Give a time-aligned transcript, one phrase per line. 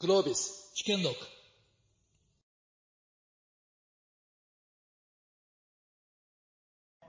[0.00, 1.12] グロービス試験録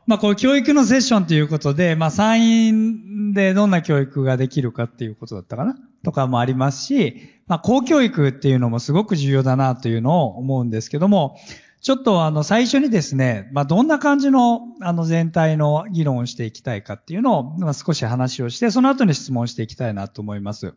[0.08, 5.76] まあ、こう、教育のセッションということで、まあ、参院でどんな教育ができるかっていうことだったかな？
[6.04, 11.38] とかもありますし、まあ、公教育っていうのもすごく重要だなというのを思うんですけども、
[11.82, 20.74] ちょっとあの、最初にですね、まあ、どんな感じの、あの、全体の議論をしていきたいかっていうのを、まあ、少し話をして、その後に質問していきたいなと思います。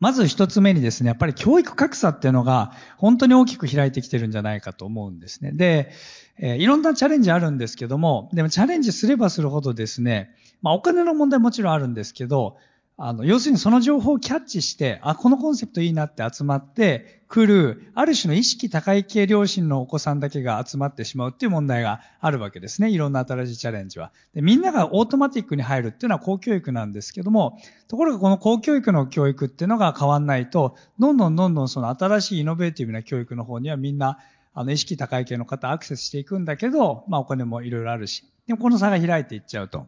[0.00, 5.52] まず一つ目にですね、やっぱり教育格差っていうのが本当に大きく開いてきてるんじゃないかと思うんですね。
[5.52, 5.92] で、
[6.38, 12.56] えー、いろんなチャレンジあるんですけども、でもチャレンジすればするほどですね、まあお金の問題もちろんあるんですけど、
[13.02, 22.90] あの、要するにその情報をキャッチして、あ、このコンセプトいいなって集まって来る、ある種の意識高い系両親のお子さんだけが集まってしまうっていう問題があるわけですね。
[22.90, 24.12] いろんな新しいチャレンジは。
[24.34, 34.18] でみんながオートマティックに入るっていうのは公教育なんですけども、ところがこの公教育の教育っていうのが変わんないと、どんどんどんどんその新しいイノベーティブな教育の方にはみんな、
[34.52, 38.26] あの、意識高い系の方アクセスしていくんだけど、まあお金もいろいろあるし。
[38.46, 39.86] でもこの差が開いていっちゃうと。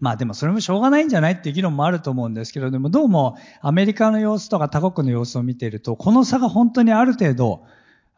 [0.00, 7.64] まあでもそれもしょうがないんじゃないっていう議論もあると思うんですけれど、もどうもアメリカの様子とか他国の様子を見ていると、この差が本当にある程度、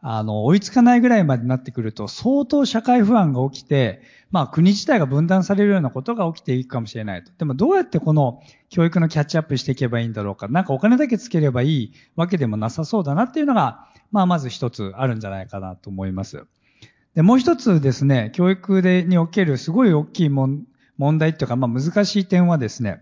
[0.01, 7.31] あの、追いつかないぐらいまでなってくると、相当社会不安が起きて、まあ国自体が分断されるようなことが起きていくかもしれないと。
[7.37, 10.47] でもどうやってこの教育のキャッチアップしていけばいいんだろうか。
[10.47, 16.45] なんかお金だけつければいいわけでもなさそうだなっていうのが、まあまず一つあるんじゃないかなと思います。
[17.15, 20.63] で、もう一つですね、教育でにおけるすごい大きい問
[20.99, 23.01] 問題っていうか、まあ難しい点はですね、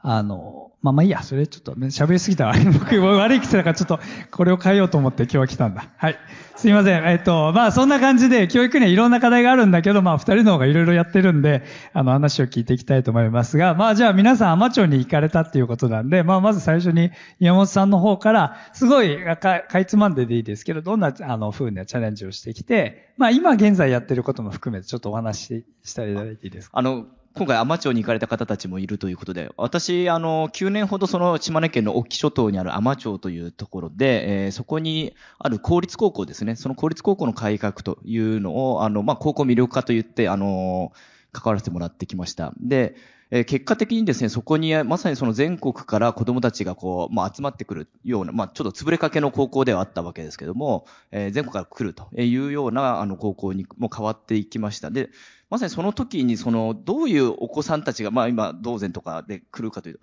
[0.00, 2.54] あの、まあまあいいや、それちょっと喋りすぎたわ。
[2.80, 5.90] 僕悪い癖だからちょっとこれを変えようと思って今日は来たんだ。
[5.96, 6.16] はい。
[6.62, 7.04] すいません。
[7.04, 17.10] えっと、まあそんな感じで教育にはいろんな課題があるんだけど、まあ二人の方がいろいろやってるんで、あの話を聞いていきたいと思いますが、まあじゃあ皆さん甘町に行かれたっていうことなんで、まあまず最初に
[17.40, 26.78] 宮本さんの方から、すごいかかいつまんででいいですけど、どんなあの風なチャレンジをしてきて、まあ今現在やってることも含めてちょっとお話ししていただいていいですか？
[26.78, 40.92] あの、今回、海士町に行かれた方たちもいるということで、私、あの、9年ほどその島根県の隠岐諸島にある海士町というところで、えー、そこにある公立高校ですね、その公立高校の改革というのを、あの、まあ、高校魅力化と言って、あの、
[41.32, 42.52] 関わらせてもらってきました。
[42.60, 42.96] で、
[43.34, 54.90] え結果的にですね、そこにまさにその全国から子供たちがこう、まあ、集まってくるような、まあ、ちょっと潰れかけの高校ではあったわけですけども、えー、全国から来るというようなあの高校にも変わっていきました。
[54.90, 55.08] で、
[55.52, 60.00] まさにその時にその、どういうお子さんたちが、まあ今、道前とかで来るかというと、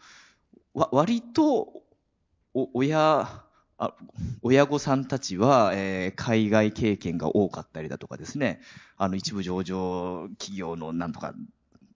[0.76, 1.82] わ割と、
[2.54, 3.42] お、親、
[3.80, 3.96] あ
[4.44, 8.62] 親御さんたちは、えー、海外経験が多かったりだとかですね、
[8.96, 11.34] あの一部上場企業のなんとか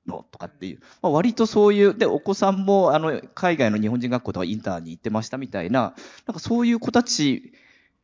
[0.07, 5.93] のとかっていう、まあ、割とそういう、で、お子さんも、あの、海外の日本人学校とかインターに行ってましたみたいな、
[6.25, 7.53] なんかそういう子たち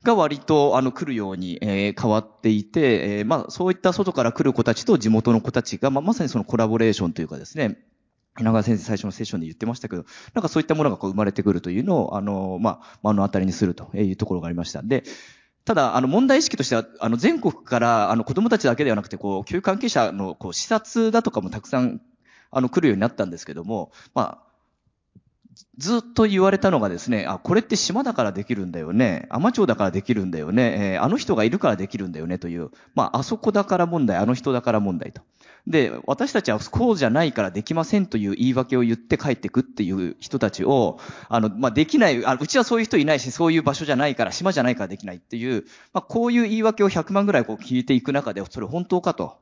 [0.04, 7.78] が割と、あの、来るように、えー、変わっていて、えー、まあ、そういった外から来る子たちと地元の子たちが、まあ、まさにそのコラボレーションというかですね、
[8.40, 14.82] 稲川先生最初のセッションで言ってましたけど、なんかそういったものがこう生まれてくるというのを、あの、まあ、目の当たりにするというところがありました。
[14.82, 15.04] で、
[15.66, 22.02] ただ、あの、問題意識としては、あの、全国から、あの、子供たちだけではなくて、こう、教育関係者の、こう、視察だとかもたくさん
[22.52, 24.49] あの、来るようになったんですけども、まあ、
[25.78, 29.28] ずっと言われたのがですね、あ、これって島だからできるんだよね。
[29.30, 30.94] 海町だからできるんだよね。
[30.94, 35.22] えー、あの人がいるからできるんだよねという、まあ、あそこだから問題、あの人だから問題と。
[35.68, 49.38] で、私たちはこうじゃないからできませんという言い訳を言って帰ってくっていう人たちを、あの、まあ、できない、あうちはそういう人いないし、そういう場所じゃないから、島じゃないからできないっていう、まあ、こういう言い訳を100万ぐらいこう聞いていく中で、それ本当かと。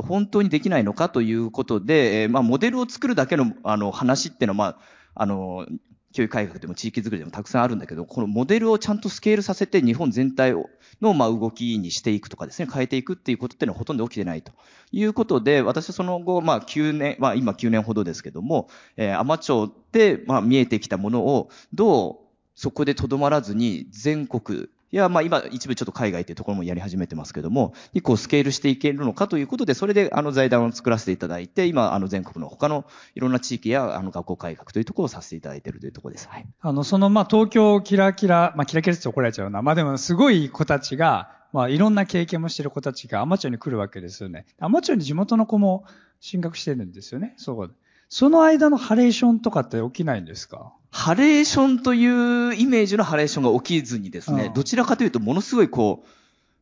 [0.00, 5.66] 本当にできないのかということで、え、まあ、モデルを作るだけの、あの、話っていうのは、まあ、あの、
[6.12, 10.54] 教育改革でも地域づくりでもたくさんあるんだけど、このモデルをちゃんとスケールさせて日本全体
[11.00, 14.52] の、まあ、動きにしていくとかですね、変えていくっていうことっていうのはほとんど起きてないと
[14.92, 22.16] いうことで、私はその後、まあ、9年、まあ、今9年ほどですけども、えー、アマ町で、まあ、見えてきたものを、どう
[22.54, 32.84] そこでとどまらずに全国いや、まあ今、一部ちょっと海外っていうところもやり始めてますけども、にこうスケールしていけるのかということで、それであの財団を作らせていただいて、今、あの全国の他の
[33.14, 36.28] いろんな地域やあの学校改革というところをさせていただいているというところです。
[36.28, 36.46] はい。
[36.60, 39.62] あの、その、まあ東京キラキラ、まあキラキラって怒られちゃうな。
[39.62, 44.44] まあでもすごい子たちが、まあいろんな経験もしてる子たちがアマチュアに来るわけですよね。
[44.58, 45.86] アマチュアに地元の子も
[46.20, 47.32] 進学してるんですよね。
[47.38, 47.74] そう。
[48.14, 50.74] その間のハレーションとかって起きないんですか？
[50.90, 52.06] ハレーションとい
[52.48, 56.08] うイメージのハレーションが起きずにですね、うん、どちらかというとものすごいこう、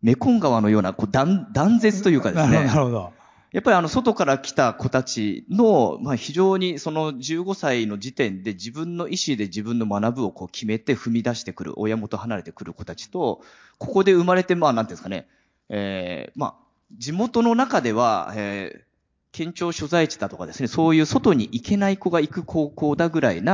[0.00, 2.52] メコン川のようなこう断断絶というかですね。
[2.52, 3.12] なるほど。
[3.50, 13.41] やっぱりあの、外から来た子たちの、まあ非常にその15歳の時点で自分の意思で自分の学ぶをこう決めて踏み出してくる、親元離れてくる子たちと、
[13.79, 15.26] ここで生まれて、まあなんていうんですかね、
[15.69, 16.55] えー、まあ、
[16.97, 18.90] 地元の中では、えー、
[19.32, 23.53] 県庁所在地だとかですね、そういう外に行けない子が行く高校だぐらいな、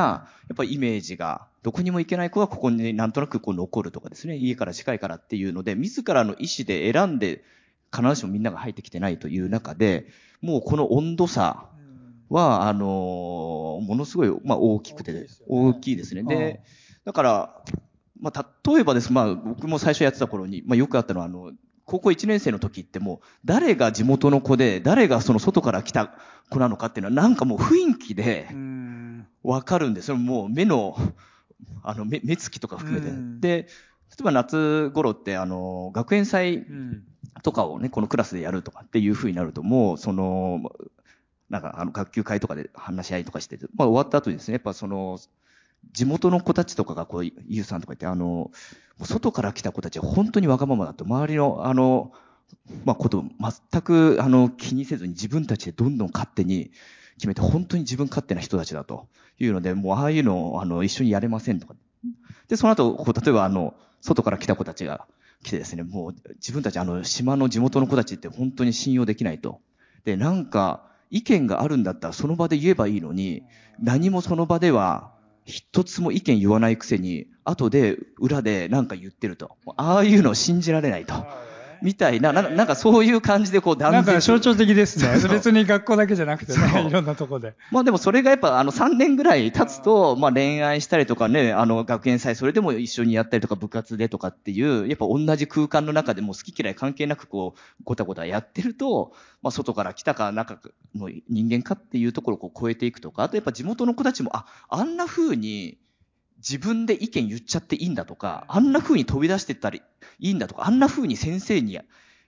[0.48, 7.44] やっぱりイメージが、どこにも行けない子がここになんとなくこう残るとかですね、家から近いからっていうので、自らの意思で選んで、
[7.94, 10.06] 必ずしもみんなが入ってきてないという中で、
[10.40, 11.68] もうこの温度差
[12.30, 16.22] は、あの、ものすごい、まあ大きくて、大きいですね。
[16.24, 16.62] で、
[17.04, 17.62] だから、
[18.20, 21.52] まあ例えばです、まあ僕も最初やってた頃に、まあよくあったのは、あの、
[21.86, 26.14] 高校1年生の時ってもう、誰が地元の子で、誰がその外から来た
[26.50, 28.48] 子なのかっていうのは、なんかもう雰囲気で、
[29.44, 30.08] わかるんです。
[30.08, 30.96] それもう目の、
[31.84, 33.12] あの、目、目つきとか含めて。
[33.40, 33.66] で、例
[34.20, 36.66] えば夏頃って、あの、学園祭
[37.42, 40.60] とかをね、このクラスでやるとかっていう風になると、もう、その、
[41.48, 45.18] なんか、あの、学級会とかで話し合いとかしてて、まあ終わった後にですね、やっぱその、
[45.92, 48.50] 地元の子たちとかがこう、ゆうさんとか言って、あの、
[49.02, 52.12] 外から来た子たちは本当にわがままだと、周りの、あの、
[52.84, 53.24] まあ、こと
[53.70, 56.70] 全く、あの、気にせずに自分たちでどんどん勝手に
[57.16, 61.74] 決めて、本当に自分勝手な人たちだというので、もうああいうのを、あの、一緒にやれませんとか。
[62.48, 65.06] で、その後、こう、例えばあの、外から来た子たちが
[65.42, 69.60] 来てですね、もう自分たち、あの、島の地元の子たちって本当に信用できないと。
[70.04, 73.42] で、なんか、意見があるんだったらその場で言えばいいのに、
[73.80, 75.12] 何もその場では
[75.46, 79.56] 一つも意見言わないくせに、後で裏で何か言ってると。
[79.76, 81.14] ああいうのを信じられないと。
[81.82, 84.04] みたいな、なんかそういう感じでこう断然。
[84.04, 85.28] なんか象徴的ですね。
[85.28, 87.54] 別に学校だけじゃなくてね、いろんなとこで。
[87.70, 99.12] まあでもそれがやっぱあの3年ぐらい経つと、まあ恋愛したりとかね、あの学園祭それでも一緒にやったりとか部活でとかっていう、やっぱ同じ空間の中でも好き嫌い関係なくこう、ごたごたやってると、
[99.42, 100.58] まあ外から来たか中
[100.94, 105.78] の人間かっていうところをこう超えていくとか、あとやっぱ地元の子たちも、あ、あんな風に、
[106.48, 109.82] 自分で意見言っちゃっていいんだとか、あんな風に飛び出してったり
[110.20, 111.78] いいんだとか、あんな風に先生に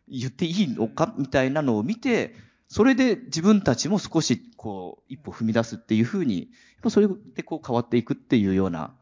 [0.08, 2.34] 言っていいのかみたいなのを見て、
[2.66, 6.48] それで自分たちも少しこう一歩踏み出すっていう風に、
[6.88, 8.92] それでこう変わっていくっていうような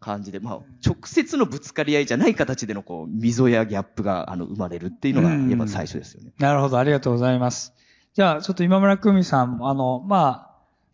[0.00, 6.32] 感じで、まあ直接のぶつかり合いじゃない形でのこう溝やギャップがあの生まれるっていうのがやっぱ最初ですよね。
[6.38, 7.74] なるほど、ありがとうございます。
[8.14, 10.51] じゃあちょっと今村久美さん、あの、まあ、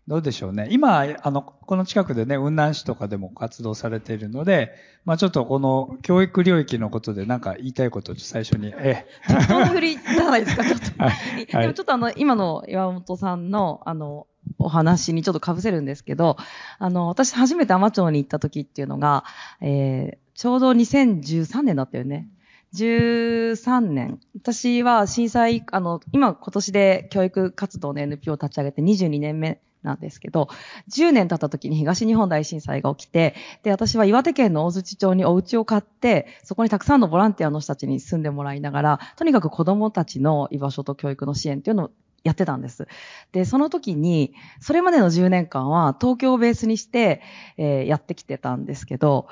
[0.09, 0.69] どうでしょうね。
[0.71, 4.73] 今、あの、この近くでね、雲南市とかでも活動されているので、
[5.05, 9.35] まあちょっとこの教育領域のことでなんか言いたいことを最初に、ええ。
[9.35, 10.87] 適当振りじゃないですか、ちょっと。
[11.05, 14.27] はい、でもちょっとあの、今の岩本さんの、あの、
[14.59, 16.39] お話にちょっと被せるんですけど、
[16.79, 19.25] あの、私初めて天町に行った時っていうのが、
[19.61, 22.31] えー、ちょうど2013年だったよね。
[22.75, 24.21] 13年。
[24.35, 30.49] 私は震災、あの、今今年で教育活動の NPO を立ち上げて22年目なんですけど、
[30.91, 41.91] 10年経った時に東日本大震災が起きて、で、私は岩手県の大槌町にお家を買って、そこにたくさんのボランティアの人たちに住んでもらいながら、とにかく子供たちの居場所と教育の支援っていうのを
[42.25, 42.89] やってたんです。
[43.33, 47.23] で、その時に、それまでの10年間は東京をベースにして、
[47.57, 49.29] えー、やってきてたんですけど、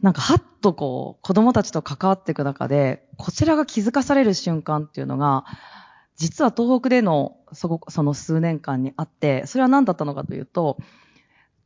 [0.00, 5.44] なんかはっとこう、子供たちと関わっていく中で、こちらが気づかされる瞬間っていうのが、
[6.16, 10.78] 実は東北でのそその数年間にあって、それは何だったのかというと、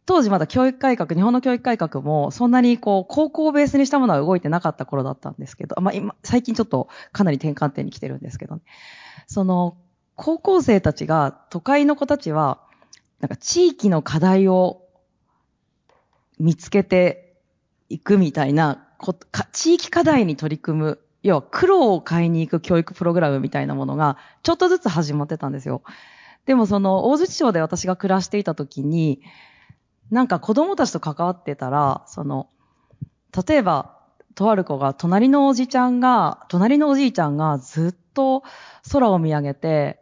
[0.07, 8.63] 当時まだ教育改革、日本の教育改革もそんなにこう、高校をベースにしたものは動いてなかった頃だったんですけど、まあ今、最近ちょっとかなり転換点に来てるんですけどね。
[9.27, 9.77] その、
[10.15, 12.61] 高校生たちが、都会の子たちは、
[13.21, 14.83] なんか地域の課題を
[16.39, 17.37] 見つけて
[17.89, 18.89] いくみたいな、
[19.53, 25.83] 地域課題に取り組む要は苦労を買いに行く教育プログラムみたいなものが、ちょっとずつ始まってたんですよ。
[26.47, 29.23] でもその、大槌町で私が暮らしていた時に、
[30.13, 32.49] なんか子供たちと関わってたら、その、
[33.49, 33.97] 例えば、
[34.37, 38.45] とある子が、隣のおじちゃんが、隣のおじいちゃんがずっと
[38.93, 39.99] 空を見上げて、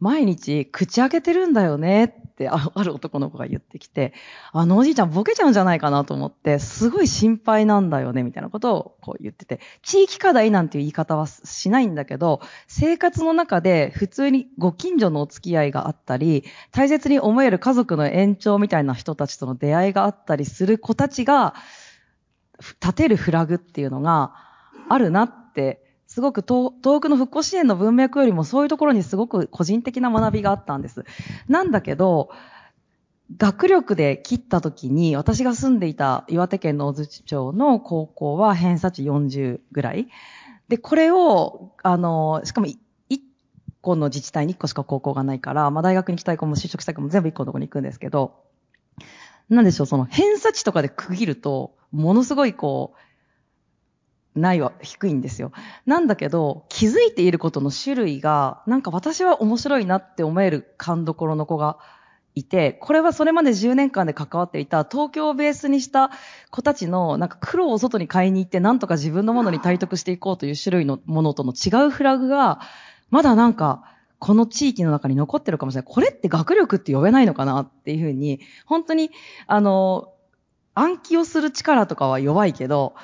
[0.00, 4.14] 毎日口開けてるんだよねって ある男の子が言ってきて、
[4.52, 21.54] あのおじいちゃんボケちゃうんじゃないかなと思って、すごい心配なんだよね、みたいなことをこう言ってて、地域課題なんていう言い方はしないんだけど、生活の中で普通にご近所のお付き合いがあったり、大切に思える家族の延長みたいな人たちとの出会いがあったりする子たちが、
[22.80, 24.34] 立てるフラグっていうのが
[24.88, 25.87] あるなって
[26.18, 31.04] すごく東北の復興支援の文脈よりもそういうところにすごく個人的な学びがあったんです。
[31.46, 32.30] なんだけど、
[33.36, 40.08] 学力で切った時に、私が住んでいた岩手県の大槌町の高校は偏差値40ぐらい。
[40.66, 42.76] で、これを、あの、しかも1
[43.80, 48.42] 個の自治体に1個しか高校がないから、まあ大学に行きたい子も就職したい子も全部1個のとこに行くんですけど、
[49.48, 53.07] なんでしょう、その偏差値とかで区切ると、ものすごいこう、
[54.38, 55.52] ないは低いんですよ。
[55.86, 61.78] なんだけど、気づいていることの種類が、なんか私は面白いなって思える勘どころの子が
[62.34, 66.10] いて、これはそれまで10年間で関わっていた東京をベースにした
[66.50, 72.60] 子たちのなんか苦労を外に買いに行ってなんとか自分のものに体得していこうという種類のものとの違うフラグが、
[73.10, 73.84] まだなんか、
[74.18, 75.92] この地域の中に残ってるかもしれない。
[75.92, 79.10] これって学力って呼べないのかなっていうふうに、本当に、
[79.46, 80.12] あの、
[80.74, 82.94] 暗記をする力とかは弱いけど、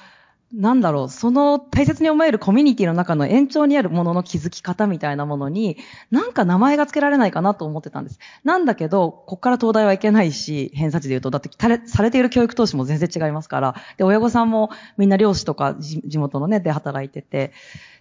[0.57, 5.79] なんだろう、その大切に思えるコミュニティの中の延長にあるものの気づき方みたいなものに、
[6.13, 8.21] なんか名前が付けられないかなと思ってたんです。
[8.45, 11.51] なんだけど、こっから東大はいけないし、偏差値で言うと、だって
[11.87, 17.53] されている教育投資も全然違いますから、で、親御さんもみんな漁師とか地元のね、で働いてて、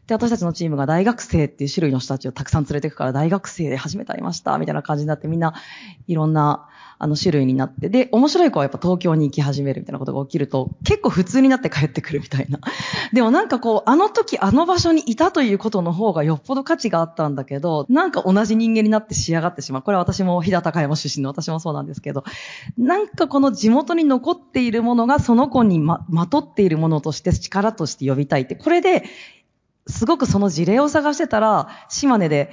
[0.06, 5.56] で、私たちのチームが大学生っていう種類の人たちをたくさん連れてくから、大学生で始めてありました、みたいな感じになって、みんな
[6.08, 6.68] いろんな、
[7.04, 12.60] あの、種類になって、で、面白い子はやっぱ東京に行き始めるみたいなことが起きると、結構普通になって帰ってくるみたいな。
[13.12, 19.82] でもなんかこう、あの時あの場所にいたということの方がよっぽど価値があったんだけど、なんか同じ人間になって仕上がってしまう。
[19.82, 22.24] これは私も飛騨高山出身の私もそうなんですけど、
[22.78, 29.04] なんかこの地元に残っているものがその子にま、まとっているものとして力として呼びたいって、これで、
[29.86, 32.52] すごくその事例を探してたら、島根で、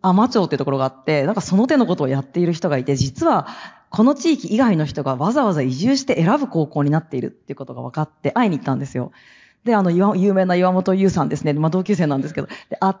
[0.00, 3.48] 甘町ってところがあって、なんかその手のことをやっている人がいて、実は、
[3.90, 9.12] この地域以外の人がわざわざ移住して選ぶ高校になっているっていうことが分かって、会いに行ったんですよ。
[9.64, 11.52] で、あの、有名な岩本優さんですね。
[11.52, 12.48] まあ、同級生なんですけど。
[12.70, 12.94] で、会っ、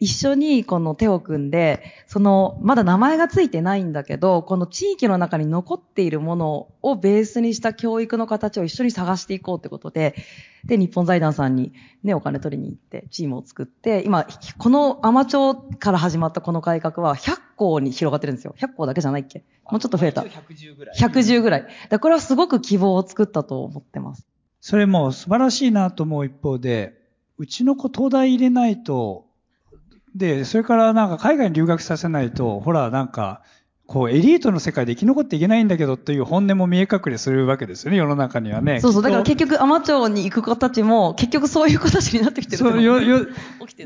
[0.00, 10.14] 一緒にこの手を組んで、その、まだ名前がついてないんだけど、この地域の中に残っているものをベースにした教育の形を一緒に探していこうってことで、
[10.64, 14.26] で、日本財団さんにね、お金取りに行ってチームを作って、今、
[14.58, 18.54] この甘町から始まったこの改革は100校に広がってるんですよ。
[18.58, 19.44] 100校だけじゃないっけ？
[19.70, 20.22] もうちょっと増えた。
[20.22, 20.96] 110ぐらい。
[20.96, 21.66] 110ぐらい。
[21.88, 24.26] だこれはすごく希望を作ったと思ってます。
[24.60, 26.98] それも素晴らしいなと思う一方で、
[27.38, 29.27] うちの子東大入れないと
[30.18, 33.42] で、それからなんか海外に留学させないと、ほら、なんか、
[33.88, 38.80] こう、エリートの世界で生き残っていけないんだけどっていう本音も見え隠れするわけですよね、世の中にはね。
[38.80, 43.24] そうそう、だから結局、アマチュアに行く子たちも、結局そういう子たちになってきてるそうよ、よ、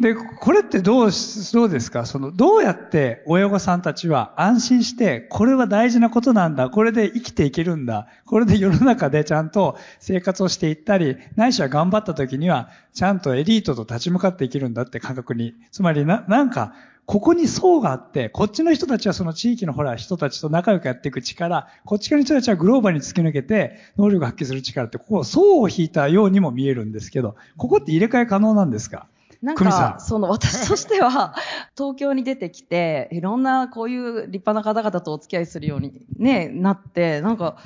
[0.01, 1.11] で、これってどう、
[1.53, 2.05] どうですか？
[2.05, 15.55] その、どうやって親御さんたちは安心して、これは大事なことなんだ、これで生きていけるんだ、これで世の中でちゃんと生活をしていったり、ないしは頑張った時には、ちゃんとエリートと立ち向かっていけるんだって感覚に。
[15.71, 29.07] つまりな、なんか、ここに層があって、こっちの人たちはその地域のほら、人たちと仲良くやっていく力、こっち側の人たちはグローバルに突き抜けて、能力を発揮する力って、ここ層を引いたようにも見えるんですけど、ここって入れ替え可能なんですか？
[29.43, 31.35] なんか、その私としては、
[31.77, 37.57] 東京に出てきて、いろんなこういう立派な方々とお付き合いするようにね、なって、なんか、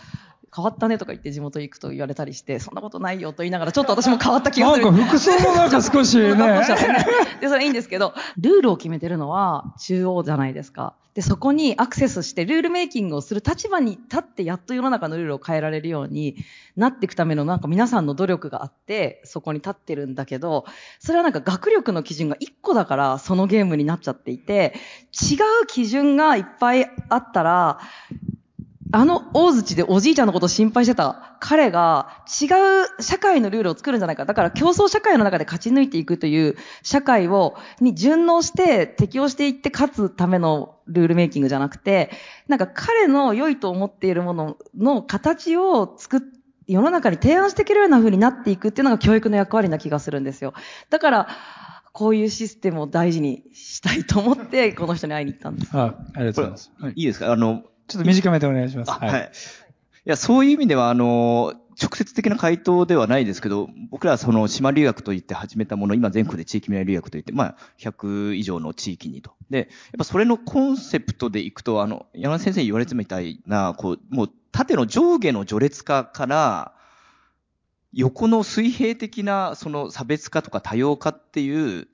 [0.56, 4.84] 変わったねとか言って地元行くと言われたりして、そんなことないよと言いながら、ちょっと私も変わった気がする。
[4.86, 6.34] なんか服装もなんか少しね。
[7.42, 10.94] で、それいいんですけど、ルールを決めてるのは中央じゃないですか。
[11.12, 16.36] で、そこにアクセスしてルールメイキングをする立場に立ってやっと世の中のルールを変えられるように
[16.76, 20.64] なっていくためのなんか皆さんの努力があって、そこに立ってるんだけど、
[21.00, 24.74] それはなんか学力の基準が1個だからそのゲームになっちゃっていて、
[25.12, 27.80] 違う基準がいっぱいあったら、
[28.92, 32.46] あの大槌でおじいちゃんのことを心配してた彼が違
[32.98, 34.24] う社会のルールを作るんじゃないか。
[34.24, 42.10] だから競争社会の中で勝ち抜いていくという社会を、に順応して適応していって勝つためのルールメイキングじゃなくて、
[42.48, 46.20] なんか彼の良いと思っているものの形を作っ
[46.68, 50.52] 世の中に提案していけるような風になっていくっていうのが教育の役割な気がするんですよ。
[50.90, 51.28] だから、
[51.92, 55.70] こういうシステムを大事にしたいと思って、この人に会いに行ったんです。
[55.72, 56.72] あありがとうございます。
[56.94, 57.32] いいですか？
[57.32, 58.90] あの、ちょっと短めでお願いします。
[58.90, 59.32] はい。
[60.06, 69.32] いや、そういう意味では、あの、直接的な回答ではないですけど、僕らはその島留学といって始めたもの、今全国で地域未来留学といって、まあ、100以上の地域にと。
[69.50, 69.66] で、やっ
[69.98, 76.72] ぱそれのコンセプトでいくと、あの、山田先生に言われてみたいな、こう、もう縦の上下の序列化から、
[77.92, 81.88] 横の水平的なその差別化とか多様化っていう、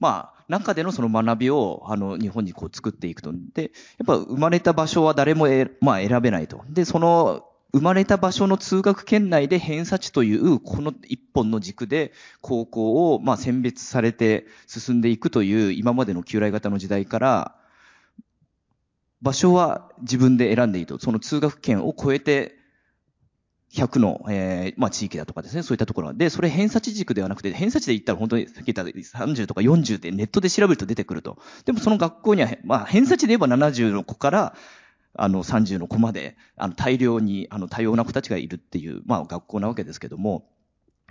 [0.00, 3.32] まあ、中でのその学びを、あの、日本にこう作っていくと。
[3.54, 3.68] で、や
[4.04, 6.64] っぱ生まれた場所は誰もえ、まあ選べないと。
[6.70, 17.54] で、その、生まれた場所の通学圏内で偏差値という、この一本の軸で高校を、まあ選別されて進んでいくという、今までの旧来型の時代から、
[19.20, 20.98] 場所は自分で選んでいいと。
[20.98, 22.57] その通学圏を超えて、
[23.72, 31.38] 100の、えー、まあ地域だとかですね、そういったところで、それ偏差値軸ではなくて、偏差値で言ったら本当にさっき言った30とか40ってネットで調べると出てくると。
[31.64, 34.54] でもその学校には、まあ偏差値で言えば70の子から、
[35.14, 40.48] あの30の子まで、あの大量に、あの多様な子たちがいるっていう、まあ学校なわけですけども、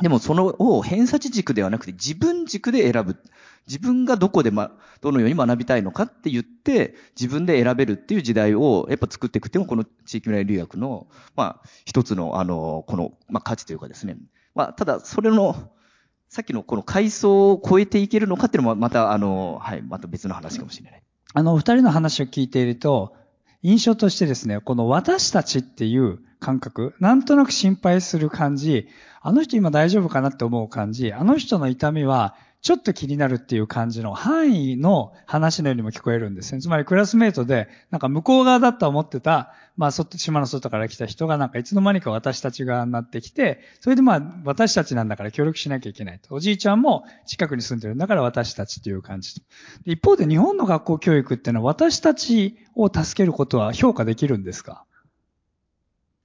[0.02, 3.18] でもそのを偏差値軸ではなくて自分軸で選ぶ。
[3.68, 4.72] 自分がどこでま、
[5.02, 14.18] どのように学びたいのかって言って、自分で選べるっていう時代をやっぱ作っていくっていうのがこの地域未来留学の、まあ、一つの、あの、この、まあ、価値というかですね。
[14.56, 15.70] まあ、ただ、それの、
[16.30, 21.04] さっきのこの階層を超えていけるのかっていうのもまた、あの、はい、また別の話かもしれない。
[21.34, 23.16] あの、二人の話を聞いていると、
[23.64, 28.88] 印象としてですね、この私たちっていう感覚、なんとなく心配する感じ、
[29.22, 36.60] あの人今大丈夫かなって思う感じ、あの人の痛みはちょっと気になるっていう感じの範囲の話のようにも聞こえるんですね。
[36.60, 46.34] つまりクラスメイトで、なんか向こう側だと思ってた、まあ、そっと島の外から来た人がなんかいつの間にか私たち側になってきて、それでまあ、私たちなんだから協力しなきゃいけないと。
[46.34, 49.42] おじいちゃんも近くに住んでるんだから私たちっていう感じと。
[49.86, 54.87] 一方で日本の学校教育っていうのは私たちを助けることは評価できるんですか？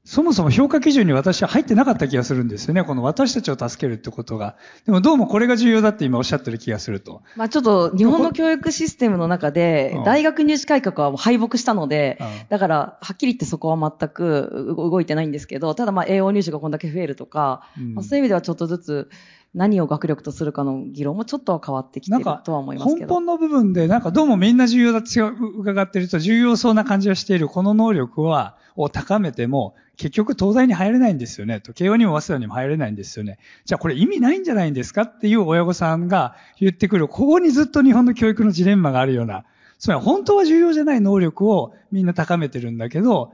[0.04, 2.82] そもそも評価基準に私は入ってなかった気がするんですよね。
[2.82, 4.56] この私たちを助けるってことが。
[4.84, 7.22] でもどうもこれが重要だって今おっしゃってる気がすると。
[7.36, 12.18] まあちょっと日本の教育システムの中で、大学入試改革はもう敗北したので、
[12.48, 19.10] だからはっきり言ってそこは全く動いてないんですけど、ただまあ栄養入試がこんだけ増えるとか、まあ、そういう意味ではちょっとずつ、
[19.54, 23.06] 何を学力とするかの議論もちょっとは変わってきてるとは思いますけど。
[23.06, 31.60] 根本の部分で、なんかどうもみんな重要だって伺ってると重要そうな感じはしているこの能力は、を高めても、結局東大に入れないんですよね。
[31.60, 33.38] と、慶応にも早稲田にも入れないんですよね。
[33.66, 39.44] じゃあこれ意味ないんじゃないんですかっていう親御さんが言ってくる、ここにずっと日本の教育のジレンマがあるような、
[39.78, 43.32] つまり本当は重要じゃない能力をみんな高めてるんだけど、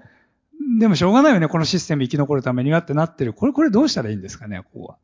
[0.80, 3.32] でもしょうがないよね、このシステム生き残るためにはってなってる。
[3.32, 4.96] これ、これどうしたらいいんですかね、ここは。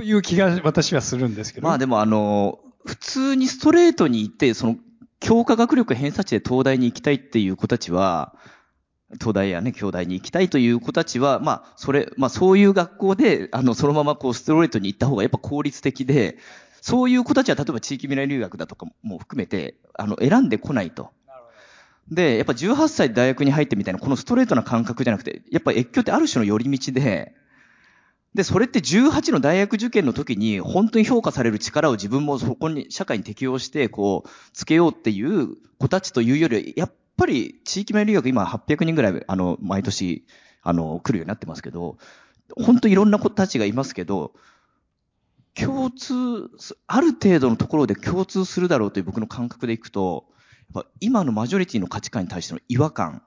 [0.00, 1.68] という気が私はするんですけど。
[1.68, 4.76] まあでもあの、普通にストレートに言って、その、
[5.20, 8.34] 強化学力偏差値で東大に行きたいっていう子たちは、
[9.20, 16.38] 東大やね、京大に行きたいという子たちは、まあ、それ、まあそういう学校で、あの、そのままこうストレートに行った方がやっぱ効率的で、
[16.80, 21.10] そういう子たちは例えば地域未来留学だとかも含めて、あの、選んでこないと。
[22.10, 27.34] で、やっぱ18歳で大学に入ってみたいな、このストレートな感覚じゃなくて、やっぱ越境ってある種の寄り道で、
[28.34, 40.24] で、それって18の大学受験の時に本当に評価される力を自分もそこに、社会に適応して、こう、つけようっていう子たちというより、やっぱり地域名留学今800人ぐらい、あの、毎年、
[40.62, 41.98] あの、来るようになってますけど、
[42.56, 44.32] 本当いろんな子たちがいますけど、
[45.54, 46.50] 共通、
[46.86, 50.26] ある程度のところで共通するだろうという僕の感覚でいくと、
[50.72, 53.22] やっぱ今のマジョリティの価値観に対しての違和感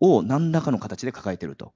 [0.00, 1.72] を何らかの形で抱えてると。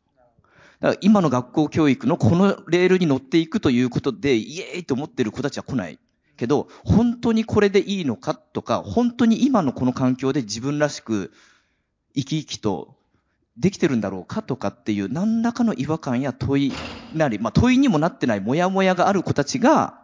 [0.80, 5.98] だから今の学校教育のこのレールに乗っていくということで、イエーイと思ってる子たちは来ない。
[6.36, 11.32] けど、本当にこれでいいのかとか、本当に今のこの環境で自分らしく
[12.14, 12.96] 生き生きと
[13.56, 16.72] できてるんだろうかとかっていう何らかの違和感や問い
[17.12, 20.00] なり、まあ問いにもなってないモヤモヤがある子たちが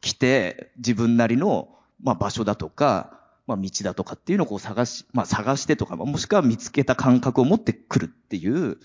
[0.00, 1.68] 来て自分なりの、
[2.02, 8.78] まあ、場所だとか、まあ、道だとかっていうのをこう探し、まあ、探してとか、もしくは見つけた感覚を持ってくるっていう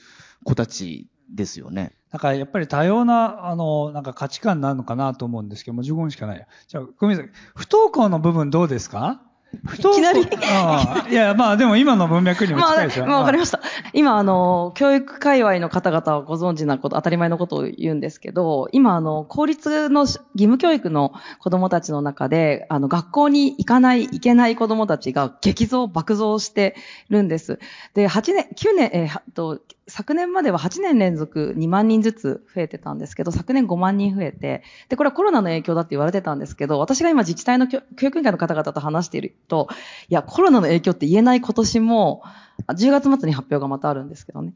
[0.43, 1.93] 子たちですよね。
[2.11, 6.47] だからやっぱり多様な、あの、なんか価値観なのかなと思うんですけども、15分しかない。
[6.67, 7.31] じゃあ、ごめんなさい。
[7.55, 9.21] 不登校の部分どうですか？
[9.65, 13.05] 不登校いきなりいや、まあでも今の文脈にも近いでしょ。
[13.05, 13.61] まあ、まあ、わかりました。
[13.93, 26.75] 今、あの、教育界隈の方々はご存知なこと、当たり前のことを言うんですけど、今、あの、公立の義務教育の子供たちの中で、あの、学校に行かない、行けない子供たちが激増、爆増して
[27.09, 27.59] るんです。
[27.93, 29.59] で、8年、9年、えー、と、
[29.89, 39.67] 昨年までは8年連続2万人ずつ増えてたんですけど、昨年5万人増えて、で、これはコロナの影響だって言われてたんですけど、私が今自治体の教育委員会の方々と話していると、
[40.09, 42.23] いや、コロナの影響って言えない今年も、
[42.67, 44.53] 10月末に発表がまたあるんですけどね。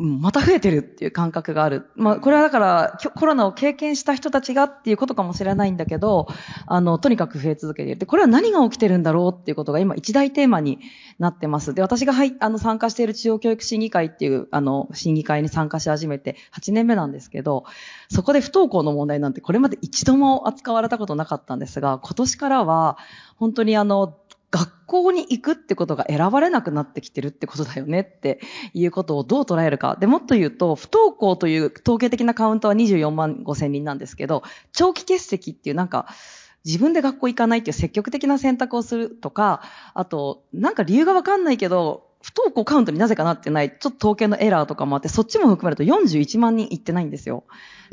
[0.00, 1.90] うん、また増えてるっていう感覚がある。
[1.96, 6.28] まあ、これはだから、コロナを経験した人たちがっていうことかもしれないんだけど、
[6.66, 7.98] あの、とにかく増え続けている。
[7.98, 10.78] で、これは何が起きてるんだろうっていうことが今一大テーマに
[11.18, 11.74] なってます。
[11.74, 17.64] で、私がはい、あの、参加している中央教育審議会っていう、あの、審議会に参加し始めて8年目なんですけど、
[18.08, 22.98] そこで不登校の問題なんてこれまで一度も扱われたことなかったんですが、今年からは、
[23.34, 24.16] 本当にあの、
[24.50, 28.40] 学校に行くってことが選ばれなくなってきてるってことだよねって
[28.72, 29.96] いうことをどう捉えるか。
[30.00, 36.06] で、もっと言うと、不登校という統計的なカウントは24万5千人なんですけど、長期欠席っていうなんか、
[36.64, 39.62] 自分で学校行かないっていう積極的な選択をするとか、
[39.94, 47.44] あと、なんか理由がわかんないけど、不登校カウントになぜかなってない、ちょっと統計のエラーとかもあって、そっちも含めると41万人いってないんですよ。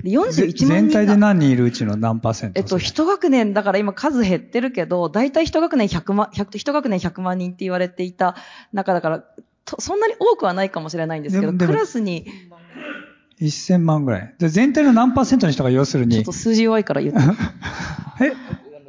[0.02, 8.36] で41万人全体で何人いるうちの何パーセントえっと、一学年、だから今数減ってるけど、大体一学年100万、100一学年100万人って言われていた
[8.74, 9.24] 中だから、
[9.80, 12.26] そんなに多くはないかもしれないんですけど、クラスに。
[13.42, 14.36] 1000万ぐらい。
[14.40, 16.16] で、全体の何パーセントの人が要するに？
[16.16, 17.20] ちょっと数字弱いから言って。
[18.24, 18.34] え？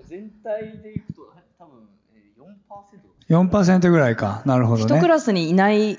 [0.09, 1.22] 全体でいくと、
[1.59, 1.88] 多分
[2.38, 3.15] 4%。
[3.28, 4.42] 4%ぐらいか。
[4.44, 4.96] なるほどね。
[4.96, 5.98] 一クラスにいない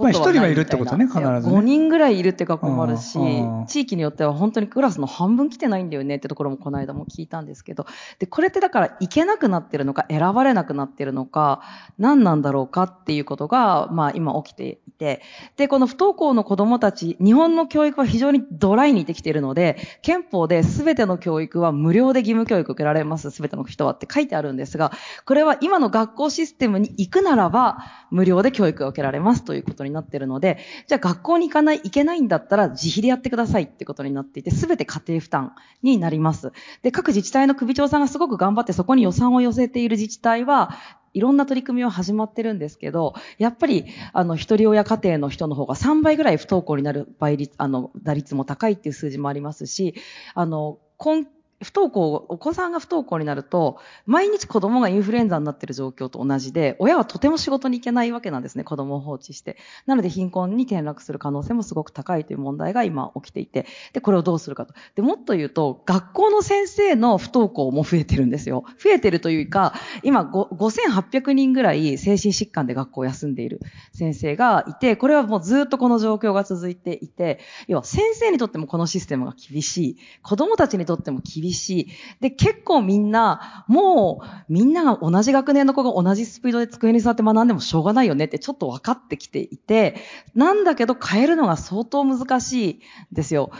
[0.00, 1.30] まあ一人はいるってことね、必ず、ね。
[1.30, 3.18] 5人ぐらいいるって学校もあるし、
[3.66, 7.86] 地域によっては本当にクラスの半分来てないんだよねってところもこの間も聞いたんですけど、
[8.18, 11.60] で、これってだから行けなくなってるのか、選ばれなくなってるのか、
[11.98, 15.22] 何なんだろうかっていうことが、まあ今起きていて、
[15.56, 24.92] で、この不登校の子供たち、日本の教育は非常にドライにできているので、憲法で全ての教育は無料で義務教育受けられます、全ての人はって書いてあるんですが、
[25.24, 27.78] これは今の学校システムに行くならば、
[28.10, 36.52] 無料で教育が受けられますということになってるので、じゃあ学校に行かない、行けないんだったら自費でやってくださいってことになっていて、すべて家庭負担になります。
[36.82, 40.70] で、各自治体の首長さんがすごく頑張ってそこに予算を寄せている自治体は、
[41.14, 49.94] いろんな取り組みは始まってるんですけど、やっぱり、あの、一人親家庭の人の方が3倍ぐらい不登校になる倍率、あの、打率も高いっていう数字もありますし、
[50.34, 51.26] あの、今
[51.62, 59.56] 不登校、お子さんが不登校になると、毎日子供がインフルエンザになってる状況と同じで、親はとても仕事に行けないわけなんですね、子供を放置して。
[59.86, 64.74] なので貧困に転落する可能性もすごく高いという問題が今起きていて、で、これをどうするかと。
[64.94, 68.64] で、もっと言うと、学校の先生の不登校も増えてるんですよ。
[68.82, 73.60] 増えてるというか、今5800人ぐらい精神疾患で学校を休んでいる
[73.92, 81.88] 先生がいて、これはもうずっとこの状況が続いていて、要は先生にとってもこのシステムが厳しい、子供たちにとっても厳しい、し、
[82.20, 89.96] で、結構みんな、もう、みんなが同じ学年の子が同じスピードで机に座って学んでもしょうがないよねってちょっと分かってきていて、
[90.34, 92.80] なんだけど変えるのが相当難しい
[93.12, 93.50] ですよ。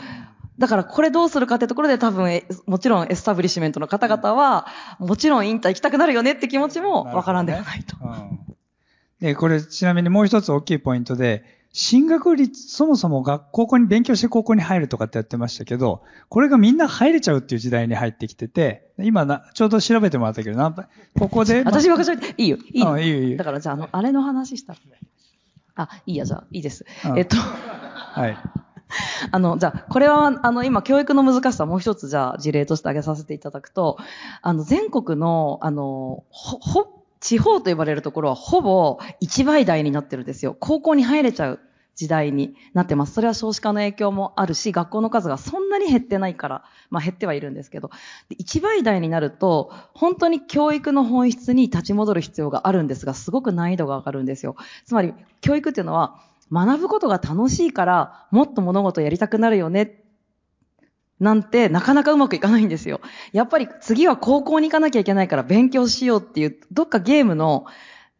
[0.59, 4.67] だからこれどうするかってところで多分、もちろんエスタブリッシュメントの方々は、
[4.99, 7.97] もちろんインター行きたくなるよねって気持ちもわからんではないと。
[9.19, 20.71] で、これちなみにもう一つ大きいポイントで、進学率、そもそも学高校に勉強して高校に入るとかってやってましたけど、これがみんな入れちゃうっていう時代に入ってきてて、今な、ちょうど調べてもらったけど、な
[21.17, 21.63] ここで。
[21.65, 22.97] 私が喋って、いいよ、いいよ。
[22.99, 23.37] いいよ、いいよ。
[23.37, 24.75] だからじゃあ、あの、あれの話した
[25.75, 26.85] あ、いいや、じゃあ、いいです。
[27.17, 27.37] えっと。
[27.37, 28.37] はい。
[29.31, 33.97] あの、じゃあ、これは、あの、今、教育の難しさもう一つ、じゃあ、事例として挙げさせていただくと、
[34.43, 40.57] あの、全国の、あの、ほ、ほ、地方と呼ばれるところはほぼ1倍台になってるんですよ。
[40.59, 41.59] 高校に入れちゃう
[41.95, 43.13] 時代になってます。
[43.13, 47.91] それは少子化の影響もあるし、学校の数がそんなに減ってないから、まあ減ってはいるんですけど、
[48.29, 54.57] 1倍台になると、本当に教育の本質に立ち戻る必要があるんですが、すごく難易度が上がるんですよ。
[54.85, 56.19] つまり、教育っていうのは、
[56.51, 60.02] 学ぶことが楽しいから、もっと物事やりたくなるよね
[61.23, 62.99] なんてなかなかうまくいかないんですよ。
[63.31, 67.65] やっぱり次は高校に行かなきゃいけないから勉強しようっていう、どっかゲームの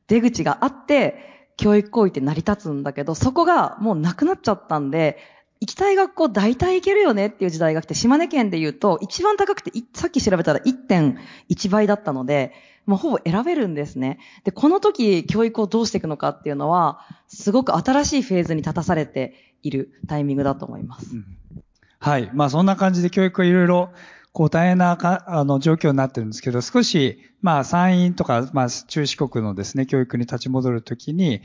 [0.07, 5.17] 出口があって、教育行為って成り立つんだけど、そこがもうなくなっちゃったんで、
[5.59, 12.53] 行きたい学校大体行けるよねっていう時代が来て、島根県で言うと、一番高くて、さっき調べたら1.1倍だったので、
[12.85, 14.19] もうほぼ選べるんですね。
[14.43, 21.15] で、この時、教育をどうしていくのかっていうのは、すごく新しいフェーズに立たされているタイミングだと思います。
[21.15, 21.25] うん
[22.03, 22.29] はい。
[22.33, 23.93] まあそんな感じで教育はいろいろ
[24.33, 31.41] こう大変なかあの状況になってるんですけど、少しまあ山陰とかまあ中四国のですね、教育に立ち戻るときに、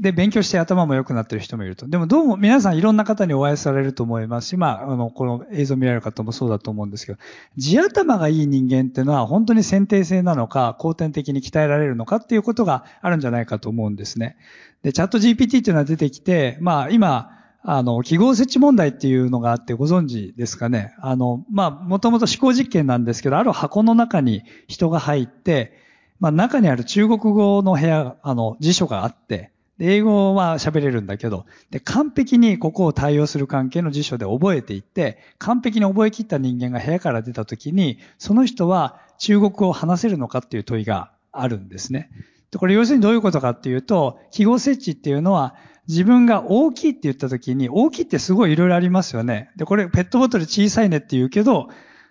[0.00, 1.86] で、勉強して頭も良くなってる人もいると。
[1.86, 7.18] でもどうも皆さんいろんな方にお会いされると思いますし、まあ、あの、この映像見られる方もそうだと思うんですけど、
[7.58, 14.36] 地頭がいい人間っていうのは本当に先天性なのか、後天的に鍛えられるのかっていうことがあるんじゃないかと思うんですね。
[14.84, 20.94] で、チャット GPT っていうのは出てきて、まあ今、あの、記号設置問題っていうのがあってご存知ですかね？
[20.98, 25.74] あの、まあ、もともと思考実験なんですけど、ある箱の中に人が入って、
[26.20, 42.10] まあ、中にある中国語の部屋、あの、辞書があって、英語は喋れるんだけど、で、完璧にここを対応する関係の辞書で覚えていって、完璧に覚えきった人間が部屋から出た時に、その人は中国語を話せるのかっていう問いがあるんですね。
[42.50, 45.54] で、これ要するにどういうことかっていうと、記号設置っていうのは、
[45.90, 49.50] 自分が大きいって言った時に、大きいってすごいいろいろありますよね。
[49.56, 51.68] で、これペットボトル小さいねって言うけど、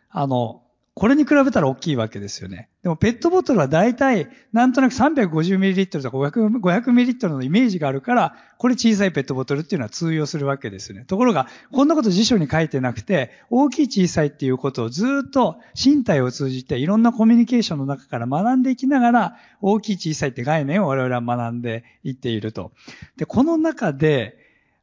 [0.10, 0.64] あの、
[1.00, 2.68] これに比べたら大きいわけですよね。
[2.84, 11.06] でもペットボトルは大体、なんとなく 350ml とか 500ml のイメージがあるから、これ小さいペットボトルっていうのは通用するわけですよね。
[11.06, 22.74] ところが、こんなこと辞書に書いてなくて、大きい小さいっていうことをずっと身体を通じていろんなコミュニケーションの中から学んでいきながら、大きい小さいって概念を我々は学んでいっていると。
[23.16, 24.39] で、この中で、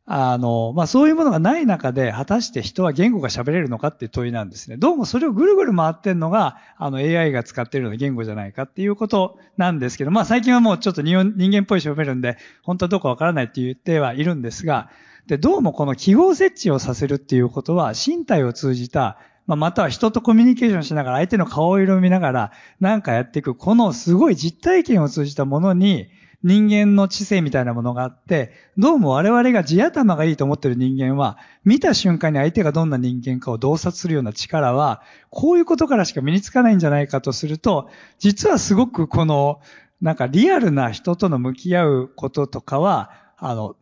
[0.09, 4.77] あの、まあ、そういうものがない中で、果たして人は言語が喋れるのかっていう問いなんですね。
[4.77, 14.90] どうもそれをぐるぐる回ってんのが、あの AI が使ってるような言語じゃないかっていうことなんですけど、まあ、最近はもうちょっと人間っぽい喋るんで、本当はどうかわからないって言ってはいるんですが、
[15.27, 26.11] で、どうもこの記号設置をさせるっていうことは、身体を通じた、まあ、または人とコミュニケーションしながら、相手の顔色を見ながら、なんかやっていく、このすごい実体験を通じたものに、
[26.42, 39.61] 人間の知性みたいなものがあって、どうも我々が地頭がいいと思ってる人間は、見た瞬間に相手がどんな人間かを洞察するような力は、こういうことからしか身につかないんじゃないかとすると、実はすごくこの、
[40.01, 43.77] なんかリアルな人との向き合うこととかは、あの、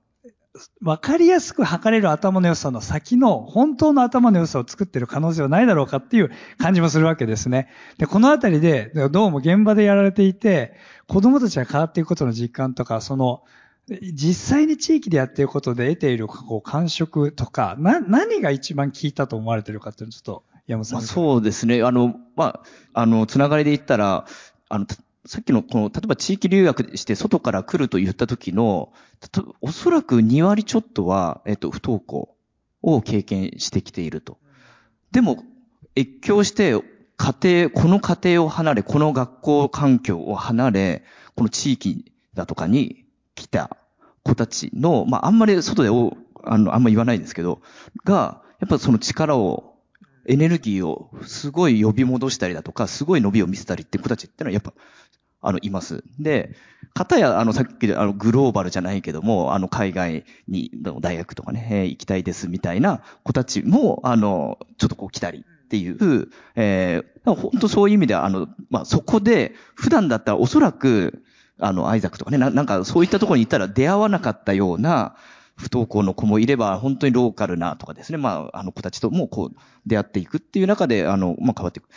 [0.82, 7.68] わかりやすく測れる頭の良さの先の本当の頭の良さを作ってる可能性はないだろうかっていう感じもするわけですね。
[7.98, 10.74] で、このあたりで、どうも現場でやられていて、
[11.08, 13.42] 子供たちが変わっていくことの実感とか、その、
[13.88, 21.02] 実際に地域でやっていくことで得ているこう感触とか、な、何が一番効いたと思われているかっていうのをちょっと、山本さん。
[21.02, 21.82] そうですね。
[21.82, 24.26] あの、まあ、あの、つながりで言ったら、
[24.68, 24.86] あの、
[25.26, 28.92] さっきの、この、例えば地域留学して外から来ると言った時の、
[29.62, 32.36] おそらく2割ちょっとは、えっと、不登校
[32.82, 34.38] を経験してきていると。
[35.12, 35.42] でも、
[35.96, 36.74] 越境して、
[37.16, 41.04] 家庭、この家庭を離れ、この学校環境を離れ、
[41.36, 43.76] この地域だとかに来た
[44.24, 47.62] 子たちの、まあ、あんまり外でお、あの、あんま言わないんですけど、
[48.04, 49.73] が、やっぱその力を、
[50.26, 54.72] エネルギーをすごい呼び戻したりだとか、すごい伸びを見せたりって子たちってのはやっぱ
[55.44, 56.02] あの、います。
[56.18, 56.52] で、
[56.94, 71.22] 方や、あの、さっきで、あの、グローバルじゃないけども、あの、海外に、大学とかね、えー、行きたいですみたいな子たちも、あの、ちょっとこう来たりっていう、えー、本当そういう意味では、あの、まあ、そこで、普段だったらおそらく、
[71.60, 75.14] あの、アイザックとかねな、なんかそういったところに行ったら出会わなかったような、
[75.56, 81.88] 不登校の子もいれば、本当にローカルなとかですね、まあ、あの子たちともこう、出会っていくっていう中で、あの、まあ、変わっていく。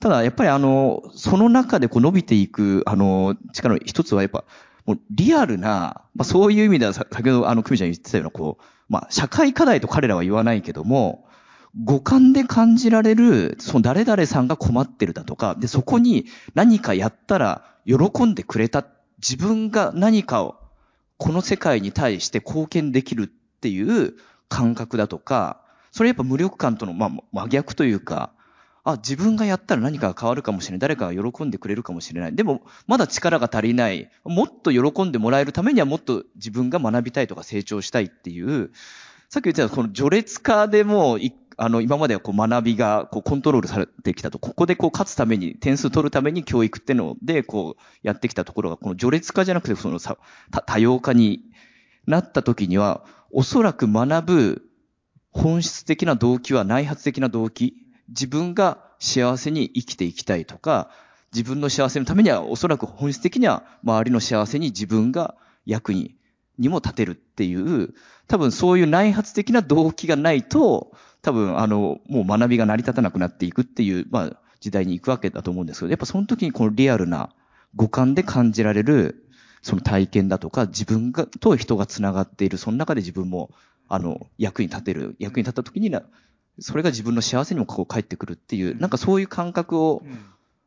[0.00, 4.44] ただ、やっぱりあの、その中でこう伸びていく、あの、力の一つはやっぱ、
[4.84, 11.28] もうリアルな、まあそういう意味では先ほどあの、久美ちゃん言ってたような、こう、まあ社会課題と彼らは言わないけども、
[11.84, 18.84] 五感で感じられる、その誰々さんが困ってるだとか、で、そこに何かやったら喜んでくれた、
[19.18, 20.56] 自分が何かを、
[21.22, 24.14] この世界に対して貢献できるっていう
[24.48, 25.60] 感覚だとか、
[25.92, 28.32] それやっぱ無力感との、ま、真逆というか、
[28.82, 30.78] あ、自分がやったら何かが変わるかもしれない。
[30.80, 32.34] 誰かが喜んでくれるかもしれない。
[32.34, 34.10] でも、まだ力が足りない。
[34.24, 38.72] もっと喜んでもらえるためにはもっと自分が学びたいとか成長したいっていう、
[39.28, 41.18] さっき言ってたこの序列化でも、
[41.56, 44.38] あの、今まではこう学びがこうコントロールされてきたと。
[44.38, 50.18] ここでこう勝つために、点数取るために教育ってので、こうやってきたところが、この序列化じゃなくて、そのさ、
[50.66, 51.42] 多様化に
[52.06, 54.62] なった時には、おそらく学ぶ
[55.30, 57.74] 本質的な動機は内発的な動機。
[58.08, 60.90] 自分が幸せに生きていきたいとか、
[61.32, 65.34] 自分の幸せのためにはおそらく本質的には周りの幸せに自分が
[65.64, 66.16] 役に、
[66.58, 67.94] にも立てるっていう、
[68.28, 77.30] 多分そういう内発的な動機がないと、多分あの、もう学びが成り立たなくなっていくっていう、まあ時代に行くわけだと思うんですけど、やっぱその時にこのリアルな
[77.74, 79.26] 五感で感じられる、
[79.60, 83.50] その体験だとか、自分が、と人が繋がっている、その中で自分も、
[83.88, 86.02] あの、役に立てる、役に立った時にな、
[86.60, 90.02] それが自分の幸せにもこう返ってくるっていう、なんかそういう感覚を、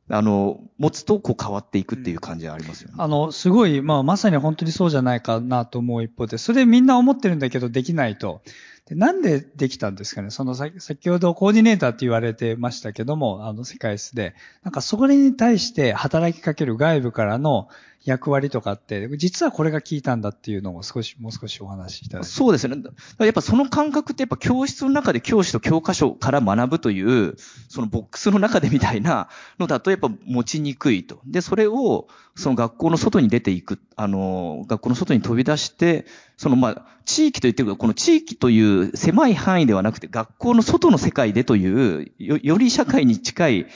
[0.10, 2.96] あの、持つと、こう変わっていくっていう感じはありますよね。
[2.98, 8.42] あの、すごい、まあ、まさに本当にそうじゃないかなと思う一方で、それみんな思ってるんだけど、できないと。
[8.88, 10.30] でなんでできたんですかね？
[10.30, 17.68] その先ほどコーディネーターって言われてましたけども、あの世界室で、なんかそれに対して働きかける外部からの
[18.06, 22.24] 役割とかって、実はこれが効いたんだっていうのを少し、もう少しお話しいただい。
[22.24, 22.78] そうですね。
[23.20, 27.36] やっぱその感覚ってやっぱ教室の中で教師と教科書から学ぶという、
[27.68, 31.20] そのボックスの中でみたいなのだとやっぱ持ちにくいと。
[31.26, 36.06] で、それをその学校の外に出ていく、あの、学校の外に飛び出して、
[36.38, 43.68] そのまあ、地域と言ってる、この地域という狭い範囲ではなくて、学校の外の世界でというよ、より社会に近い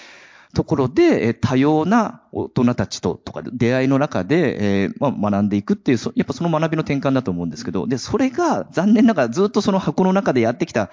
[0.53, 10.89] ところで、え多様な大人たちと、とか、出会いの中で、えー、まあ、学んでいくっていう、やっぱその学びの転換だと思うんですけど、で、それが残念ながらずっとその箱の中でやってきた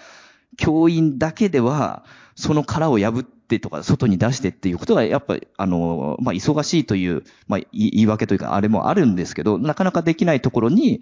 [0.59, 11.01] 教員だけでは、その殻を破ってとか、外に出してっていうことが、やっぱ、あの、まあ、忙しいという、まあ、言い訳というか、あれもあるんですけど、なかなかできないところに、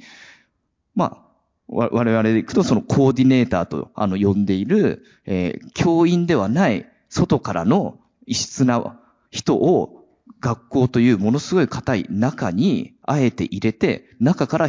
[0.94, 1.24] まあ、
[1.66, 8.98] 我々で行くと、そのコーディネーターと、あの、呼んでいる、えー、教員ではない、外からの異質な
[9.30, 10.00] 人を、
[10.40, 14.68] 学校というものすごい硬い中に、あえて入れて、中から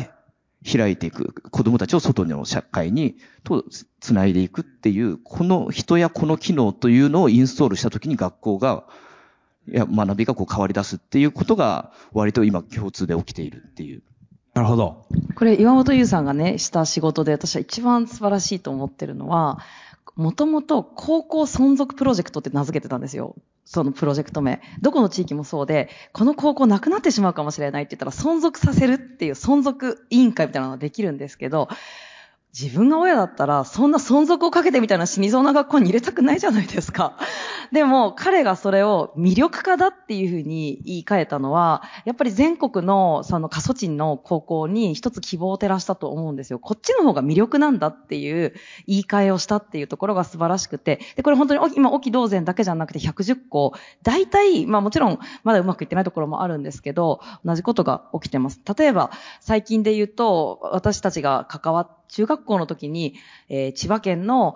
[0.66, 3.66] 開いていく、子供たちを外の社会に、と、
[4.00, 8.86] 繋いでいくっていう、この人やこの機能というのをインストールしたときに学校が、
[9.68, 14.04] いや、学びがこう変わり出すっていうことが、割と今共通で起きているっていう。
[14.54, 15.06] なるほど。
[15.36, 19.60] これ、岩本優さんがね、した仕事で私は一番素晴らしいと思ってるのは、
[20.16, 23.36] もともと高校存続プロジェクトって名付けてたんですよ。
[23.66, 24.62] そのプロジェクト名。
[24.82, 31.68] どこの地域もそうで、この高校なくなってしまうかもしれないって言ったら存続させるっていう存続委員会みたいなのができるんですけど、
[32.58, 37.18] 自分が親だったら、そんな存続をかけてみたいな死にそうな学校に入れたくないじゃないですか。
[37.74, 46.60] でも、彼がそれを魅力化だっていうふうに言い換えたのは、やっぱり全国のその過疎地の高校に一つ希望を照らしたと思うんですよ。
[46.60, 48.54] こっちの方が魅力なんだっていう
[48.88, 58.62] 言い換えをしたっていうところが素晴らしくて、で、これ本当に今、沖同然だけじゃなくて110校、大体、まあもちろんまだうまくいってないところもあるんですけど、同じことが起きてます。
[58.78, 63.16] 例えば、最近で言うと、私たちが関わって、中学校の時に、
[63.50, 64.56] えー、千葉県の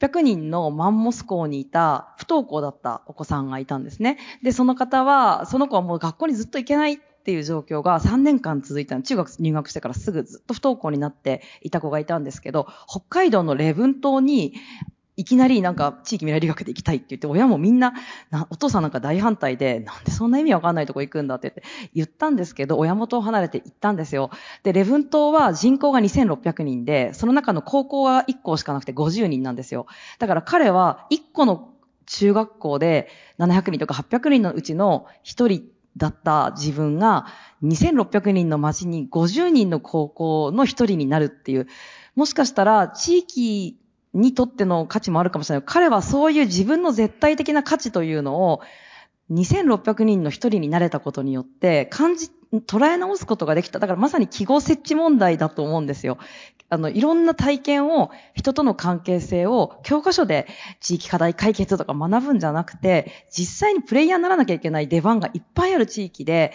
[0.00, 4.18] 800人のマンモス校にいた不登校だったお子さんがいたんですね。
[4.42, 14.54] で、その方は、その子はもう学校にずっと行けないっていう状況が3年間続いた中学入学してからすぐずっと不登校になっていた子がいたんですけど、北海道の礼文島に
[15.16, 17.94] いきなりなんか地域未来留学で行きたいって言って、親もみんな、
[18.50, 24.30] お父さんなんか大反対で、なんでそんな意味わかんないとこ行くんだって言って言ったんですけど、親元を離れて行ったんですよ。
[24.62, 29.86] で、レブン島は人口が2600人で、その中の高校は1校しかなくて50人なんですよ。
[30.18, 31.70] だから彼は1個の
[32.06, 35.64] 中学校で700人とか800人のうちの1人
[35.96, 37.26] だった自分が
[37.62, 41.66] 2600人の町に50人の高校の1人になるっていう、
[42.14, 43.78] もしかしたら地域
[44.16, 45.64] にとっての価値もあるかもしれない。
[45.66, 48.60] 彼はそういう自分の絶対的な価値というのを
[49.30, 52.30] 2600人の一人になれたことによって感じ、
[52.66, 53.78] 捉え直すことができた。
[53.78, 56.18] だからまさに記号設置問題だと思うんですよ。
[56.68, 60.48] あの、いろんな体験を、人との関係性を教科書で
[60.80, 66.52] 地域課題解決とか学ぶんじゃなくて、実際にプレイヤーにならなきゃいけない出番がいっぱいある地域で、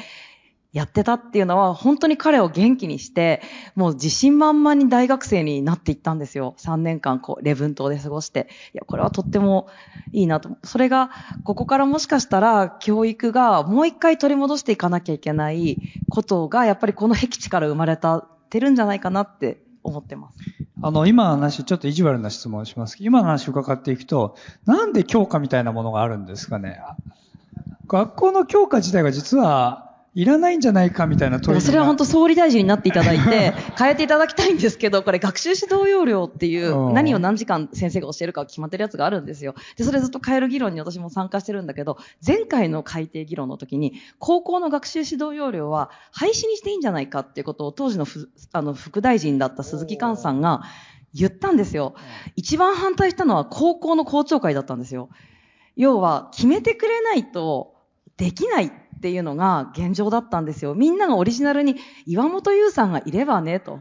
[0.74, 3.42] やってたっていうのは、本当に彼を元気にして、
[3.76, 6.56] もう自信満々に大学生になっていったんですよ。
[6.58, 8.48] 3年間、こう、レブン島で過ごして。
[8.74, 9.68] いや、これはとっても
[10.14, 10.58] いいなと。
[10.64, 11.12] それが、
[11.44, 20.38] ここからもしかしたら、教育がもう一回取り戻していかなきゃいけないことが、やっぱりこの僻地から生まれた、てるんじゃないかなって思ってます。
[20.82, 26.80] あの、今の話、ちょっと意地悪な質問しますけど、今の話伺っていくと、なんで教科みたいなものがあるんですかね
[27.88, 39.56] 学校の教科自体が実は、いらないんじゃないかみたいな問いそれは本当総理大臣になっていただいて、 変えていただきたいんですけど、これ学習指導要領っていう、何を何時間先生が教えるか決まってるやつがあるんですよ。
[39.78, 48.06] で、それずっと変える議論に私も参加してるんだけど、前回の改定議論の時に、高校の学習指導要領は廃止にしていいんじゃないかっていうことを当時の
[48.52, 50.64] あの副大臣だった鈴木寛さんが
[51.14, 51.94] 言ったんですよ。
[52.36, 55.08] 一番反対したのは高校の校長会だったんですよ。
[55.78, 57.76] 要は、決めてくれないと
[58.18, 60.76] できないっていうのが現状だったんですよ。
[60.76, 63.80] みんながオリジナルに岩本優さんがいればね、と。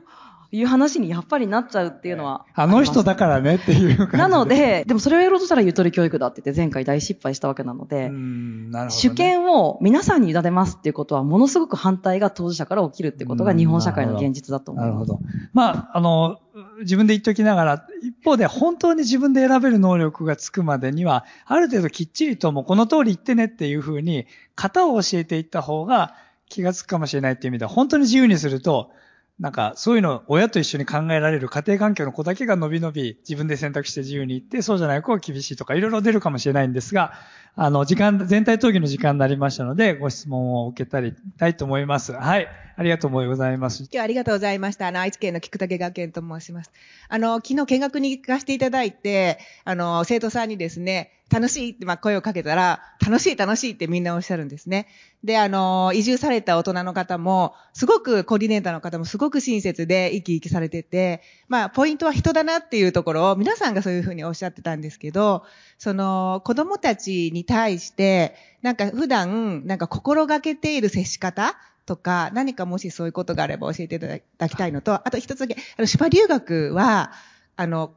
[0.53, 2.63] いう話にやっぱりなっちゃうっていうのはあ。
[2.63, 14.85] あの人だからねっていう感じなので、でもそれをやろうとしたらゆとり教育だって言って前回大失敗したわけなので、ね、主権を皆さんに委ねますっていうことはものすごく反対が当事者から起きるってことが日本社会の現実だと思う。
[14.85, 15.21] なるほど。
[15.53, 16.41] まあ、あの、
[16.81, 26.15] 自分で言っときながら、一方で本当に自分で選べる能力がつくまでには、ある程度きっちりともうこの通り言ってねっていうふうに、型を教えていった方が
[26.49, 28.91] 気がつくかもしれないっていう意味では、本当に自由にすると、
[29.41, 37.15] なんか、そういうの親と一緒に考えられる家庭環境の子だけが伸び伸び自分で選択して自由に行って、そうじゃない子は厳しいとか、いろいろ出るかもしれないんですが、
[37.57, 42.13] あの、時間、全体討議の時間になりましたので、ご質問を受けたりたいと思います。
[42.13, 42.49] はい。
[42.77, 43.83] ありがとうございます。
[43.85, 44.87] 今日はありがとうございました。
[44.89, 46.71] あの、愛知県の菊竹学園と申します。
[47.09, 54.89] あの、昨日見学に行かせていただいて、あの、生徒さんにですね、楽しいってまあ声をかけたら、楽しい楽しいってみんなおっしゃるんですね。
[55.23, 65.45] で、あの、移住された大人の方も、すごくコーディネーターの方もすごく親切で生き生きされてて、まあ、ポイントは人だなっていうところを皆さんがそういうふうにおっしゃってたんですけど、
[65.79, 71.57] その、子供たちに対して、なんか普段、なんか心がけている接し方
[71.87, 77.13] とか、何かもしそういうことがあれば教えていただきたいのと、あと一つだけ、あの、芝留学は、
[77.57, 77.93] あの、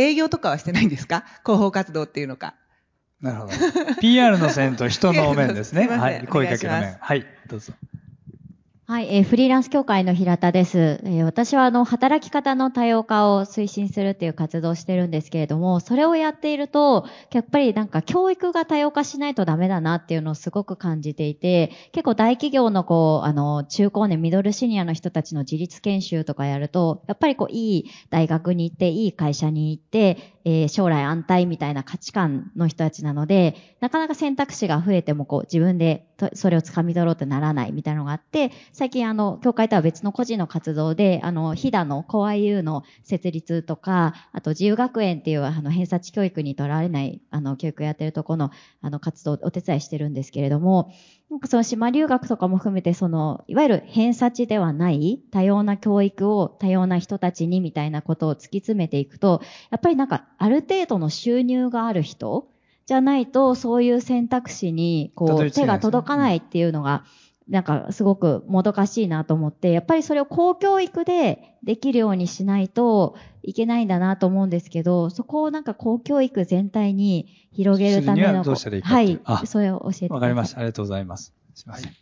[0.00, 1.24] 営業とかはしてないんですか？
[1.44, 2.54] 広報活動っていうのか。
[3.20, 3.52] なるほど。
[4.00, 5.82] PR の線と人の面ですね。
[5.86, 6.26] すいませんはい。
[6.28, 6.72] 声かけの。
[6.80, 7.26] 面はい。
[7.48, 7.72] どうぞ。
[8.90, 11.02] はい、えーフリーランス協会の平田です。
[11.04, 30.16] えー私はあの、働き方の多様化を推進するっていう活動をしてるんですけれども、それをやっていると、やっぱりなんか教育が多様化しないとダメだなっていうのをすごく感じていて、結構大企業のこう、あの、中高年、ミドルシニアの人たちの自立研修とかやると、やっぱりこう、いい大学に行って、いい会社に行って、
[30.46, 48.50] えー将来安泰みたいな価値観の人たちなので、なかなか選択肢が増えてもこう自分でそれを掴み取ろうってならないみたいなのがあって、最近あの、協会とは別の個人の活動で、あの、ヒダのコア U の設立とか、あと自由学園っていうあの、偏差値教育にとらわれないあの、教育やってるとこの
[48.80, 50.90] あの、活動をお手伝いしてるんですけれども、
[51.30, 62.48] なんかその島留学とかも含めて、その、いわゆる偏差値ではない多様な教育を多様な人たちにみたいなことを突き詰めていくと、やっぱりなんかある程度の収入がある人
[62.88, 67.04] じゃないと、そういう選択肢に、こう、手が届かないっていうのが、
[67.46, 78.42] なんかすごくもどかしいなと思って、やっぱりそれを公教育でできるようにしないといけないんだなと思うんですけど、そこをなんか公教育全体に広げるための。
[78.42, 79.46] はいいいはい。
[79.46, 80.08] それを教えてください。
[80.08, 80.60] わかりました。
[80.60, 81.34] ありがとうございます。
[81.54, 81.92] すいません。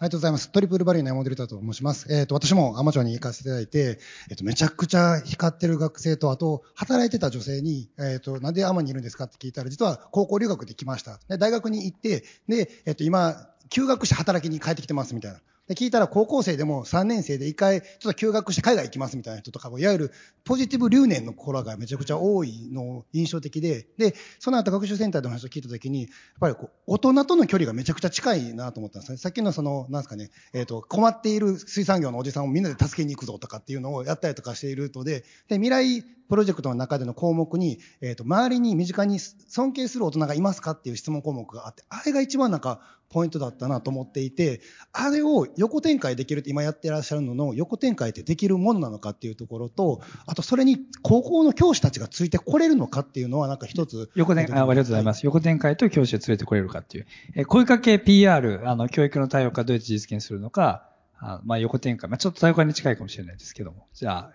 [0.00, 0.50] ありがとうございます。
[0.50, 2.12] トリプルバリューの山本リタと申します。
[2.12, 11.20] えっ、と、私もアマチュアに行かせていただいて、えっ、と、めちゃくちゃ光ってる学生と、あと、働いてた女性に、えっ、と、なんでアマにいるんですかって聞いたら、実は高校留学で来ました。
[11.28, 13.36] で、大学に行って、で、えっ、と、今、
[13.70, 15.38] 休学して働きに帰ってきてますみたいな。
[15.66, 20.12] で、聞いたら高校生でも3年生で一回、ちょっと休学して海外行きますみたいな人とかも、いわゆる
[20.44, 29.18] ポジティブ留年の子らがめちゃくちゃ多いの印象的で、で、その後学習センターでの話を聞いたときに、やっぱりこう、大人との距離がめちゃくちゃ近いなと思ったんですね。
[29.18, 42.80] さっきのその、なんですかね、えっ、と、困っている水産業のおじさんをみんなで助けに行くぞとかっていうのをやったりとかしているとで、で、未来プロジェクトの中での項目に、えっ、と、周りに身近に尊敬する大人がいますかっていう質問項目があって、あれが一番なんか、
[43.14, 44.60] ポイントだったなと思っていて、
[44.92, 54.10] あれを横展開できるって今やってらっしゃるのの横展開ってできるものなのかっていうところと、あとそれに高校の教師たちがついてこれるのかっていうのはなんか一つ。
[54.16, 55.24] 横展開、あありがとうございます。
[55.24, 57.06] 横展開と教師を連れてこれるかっていう。
[57.36, 60.88] えー声かけ PR、あの、教育の多様化どうやって実現するのか、
[61.20, 63.86] あまあ、横展開、まあ、ちょっと多様化に近いかもしれないですけども。
[63.94, 64.30] じゃあ、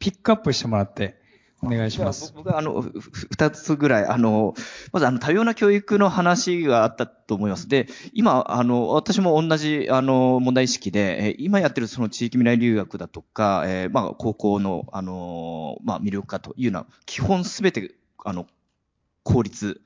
[0.00, 1.22] ピックアップしてもらって、
[1.62, 2.32] お願いします。
[2.36, 4.54] 僕はあの、二つぐらい、あの、
[4.92, 7.68] まずあの、多様な教育の話があったと思います。
[7.68, 17.94] で、今、あの、私も同じ、あの、問題意識で、え今やってるその地域未来留学だとか、えーまあ、高校の、あの、まあ、魅力化というのは、基本すべて、
[18.24, 18.46] あの、
[19.22, 19.80] 公立、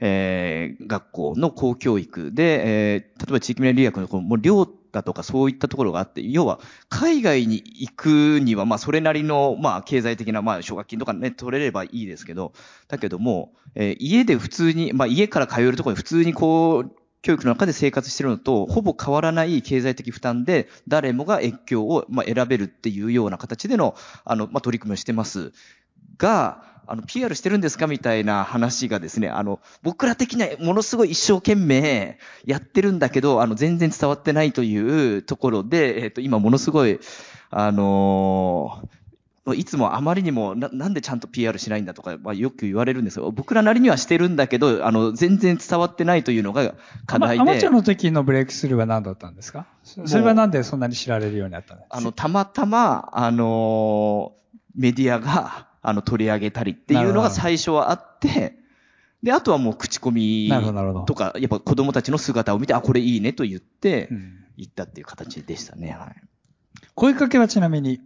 [0.00, 12.52] えー学校の公教育で、えー例えば地域未来留学のこのもう寮だとかそういったところがあって、要は海外に行くには、まあそれなりの、まあ経済的な、まあ奨学金とかね、取れればいいですけど、
[12.88, 25.52] だけども、えー家で普通に、まあ家から通えるところに普通にこう、教育の中で生活してるのと、ほぼ変わらない経済的負担で、誰もが越境を、まあ、選べるっていうような形での、あの、まあ、取り組みをしてます。
[26.16, 27.86] が、あの、PR してるんですか？
[27.86, 36.98] みたいな話がですね、あの、僕ら的にはものすごい一生懸命やってるんだけど、あの、全然伝わってないというところで、えっ、と、今ものすごい、
[37.50, 38.98] あのー
[39.56, 43.30] いつもあまりにもな、なんでちゃんと PR しないんだとか、まあ、よく言われるんですよ。
[43.30, 46.74] 僕らなりにはしてるんだけど、あの、全然伝わってないというのが
[47.06, 47.40] 課題で。
[47.40, 49.64] アマチュアの時のブレイクスルーは何だったんですか？
[49.84, 51.96] そそれはなんでそんなに知られるようになったんですか？
[51.96, 54.38] あの、たまたま、あのー
[54.76, 58.56] メディアが、あの、取り上げたりっていうのが最初はあって、
[59.22, 60.50] で、あとはもう口コミ
[61.06, 65.90] とか、やっぱ子供たちの姿を見て、あ、これいいねと言ってう、ん行ったっていう形でしたね。
[65.90, 66.14] はい。
[66.94, 68.00] 声かけはちなみに、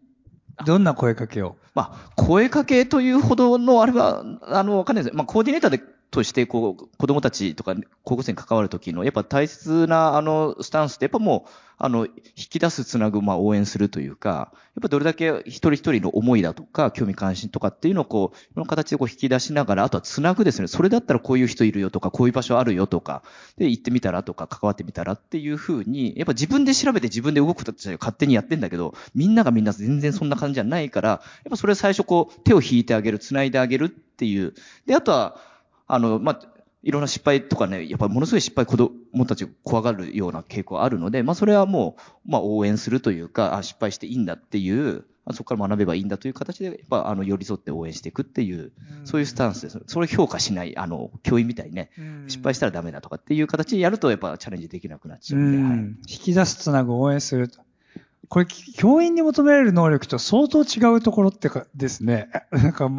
[0.67, 1.57] どんな声かけを？
[1.75, 5.17] まあ、声かけというほどの、あれは、あの、わかんないです。
[5.17, 5.83] まあ、コーディネーターで、
[6.13, 20.69] として、こう、子供たちとか、高校生に関わるときの、やっぱ大切な、あの、スタンスって、やっぱもう、あの、引き出す、つなぐ、まあ、応援するというか、やっぱどれだけ一人一人の思いだとか、興味関心とかっていうのを、こう、いろんな形でこう引き出しながら、あとはつなぐですね。
[20.69, 23.23] それだったらこういう人いるよとか、こういう場所あるよとか、
[23.57, 34.53] で、行ってみたらとか、関わってみたらっていうふうに、やっぱ自分で調べて自分で動くと勝手にやってんだけど、みんながみんな全然そんな感じじゃないから、やっぱそれ最初こう、手を引いてあげる、繋いであげるっていう。
[34.85, 35.52] で、あとは、
[35.93, 36.41] あの、まあ、
[36.83, 48.73] いろんな失敗とかね、やっぱりものすごい失敗子供たち怖がるような傾向あるので、まあそれはもう、まあ応援するというか、あ失敗していいんだっていう、あそこから学べばいいんだという形で、やっぱあの寄り添って応援していくっていう、
[49.05, 49.83] そういうスタンスです。
[49.87, 51.91] それを評価しない、あの、教員みたいにね、
[52.27, 55.77] 失敗したらダメだとかっていう形でやると、やっぱチャレンジできなくなっちゃううんで、はい。
[55.77, 57.61] ん引き出す、つなぐ、応援すると。
[58.33, 62.31] これ、教員に求められる能力と相当違うところってかですね。
[62.51, 62.91] なんか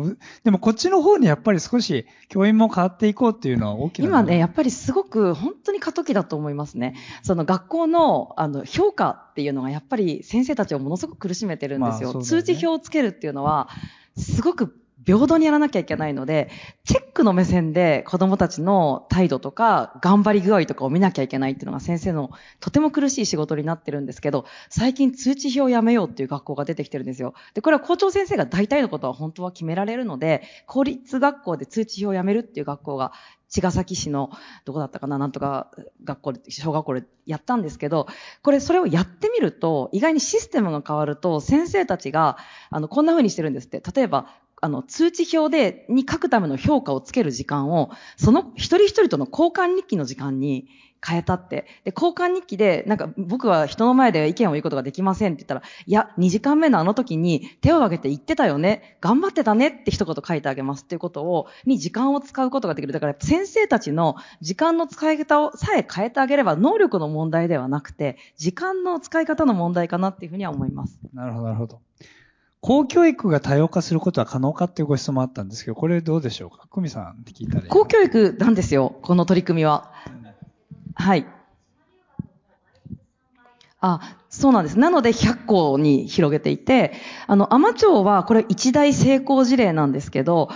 [0.43, 4.09] でもこっちの方にやっぱり少し教員も変わっていこうっていうのは大きな。
[4.09, 6.93] 今ね、やっぱりすごく本当に過渡期だと思いますね。
[7.23, 12.09] その学校のあの評価っていうのがやっぱり先生たちをものすごく苦しめてるんですよ。
[12.09, 13.69] まあね、通知表をつけるっていうのは、
[14.15, 16.49] すごく平等にやらなきゃいけないので、
[16.85, 27.33] チェックの目線で子供たちの態度とか頑張り具合とかを見なきゃいけないっていうのが先生のとても苦しい仕事になってるんですけど、最近通知表をやめようっていう学校が出てきてるんですよ。
[27.53, 33.13] で、これは校長先生が大体のことは本当は決められるので、公立学校で通知表をやめるっていう学校が
[33.53, 34.31] 茅ヶ崎市の、
[34.65, 35.69] どこだったかな、なんとか
[36.03, 38.07] 学校で、小学校でやったんですけど、
[38.41, 42.37] これ、それをやってみると、意外にシステムが変わると、先生たちが、
[42.71, 43.83] あの、こんな風にしてるんですって。
[43.95, 44.27] 例えば、
[44.63, 50.69] あの、通知表で、に書くための評価をつける時間を、その一人一人との交換日記の時間に
[51.05, 51.65] 変えたって。
[51.83, 58.97] で、交換日記で、なんか僕は人の前で意見を言うことができませんって言ったら、いや、2時間目のあの時に手を挙げて言ってたよね。
[59.01, 62.93] 頑張ってたねって一言書いてあげますっていうことを、に時間を使うことができる。
[62.93, 71.01] だから先生たちの時間の使い方をさえ変えてあげれば、能力の問題ではなくて、時間の使い方の問題かなっていうふうには思います。
[71.13, 71.81] なるほど、なるほど。
[72.63, 76.65] 公教育が多様化することは可能かっていうご質問あったんですけど、これどうでしょうか？
[76.71, 79.91] 久美さんって聞いたらいい公教育なんですよ、この取り組みは。
[80.95, 81.27] はい。
[83.81, 83.99] あ、
[84.29, 84.79] そうなんです。
[84.79, 86.93] なので100校に広げていて、
[87.27, 90.49] あの、甘町はこれ一大成功事例なんですけど、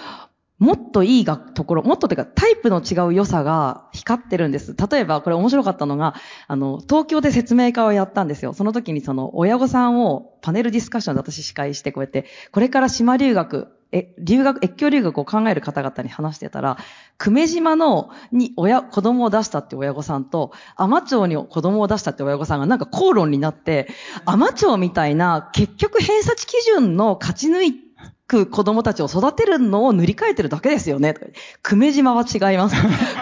[0.59, 4.75] もっといいがところ、もっとてかタイプの違う良さが光ってるんです。
[4.75, 6.15] 例えばこれ面白かったのが、
[6.47, 8.53] あの、東京で説明会をやったんですよ。
[8.53, 16.77] その時にその親御さんをパネルディスカッションで私司会してこうやって、これから島留学、え、留学、越境留学を考える方々に話してたら、
[17.19, 23.87] 久米島の、に親、子供を出したって親御さんと、甘町に子供を出したって親御さんがなんか口論になって、
[24.25, 27.86] 甘町みたいな結局偏差値基準の勝ち抜い
[28.27, 31.15] く子供たちを育てるのを塗り替えてるだけですよね。
[31.63, 32.75] 久米島は違います。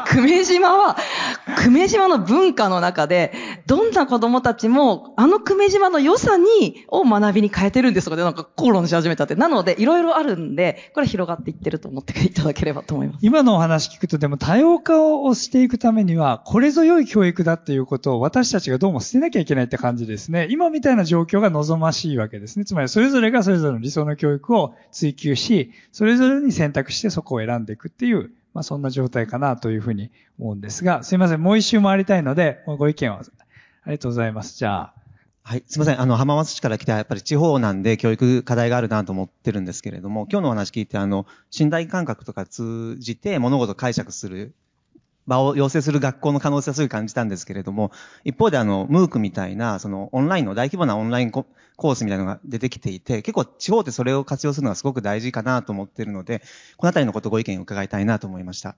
[0.10, 0.98] 久米島は、
[1.58, 3.32] 久米島の文化の中で、
[3.68, 9.36] どんな子供たちも、あの久米島の良さに、を学びに変えてるんですとかで、なんか口論し始めたって。
[9.36, 13.20] なので、いろいろあるんで、これ広がっていってると思っていただければと思います。
[13.24, 20.48] 今のお話聞くと、でも多様化をしていくためには、これぞ良い教育だっていうことを私たちがどうも捨てなきゃいけないって感じですね。
[20.52, 22.66] 今みたいな状況が望ましいわけですね。
[22.66, 33.20] つまり、それぞれがそれぞれの理想の教育を追求し、それぞれに選択してそこを選んでいくっていう、まあそんな状態かなというふうに思うんですが、すいません、もう一周回りたいので、ご意見を。
[33.86, 34.58] ありがとうございます。
[34.58, 34.94] じゃあ。
[35.44, 35.64] はい。
[35.68, 36.02] すみません。
[36.02, 44.56] あの、浜松市から来た、やっぱり地方なんで教育課題があるなと思ってるんですけれども、今日のお話聞いて、あの、信頼感覚とか通じて物事を解釈する
[45.28, 47.92] 場を要請する学校の可能性はすごい感じたんですけれども、
[48.24, 56.42] 一方であの、ムークみたいな、そのオンラインの大規模なオンラインコースみたいなのが出てきていて、結構地方ってそれを活用するのがすごく大事かなと思っているので、
[56.78, 58.76] このあたりのことご意見を伺いたいなと思いました。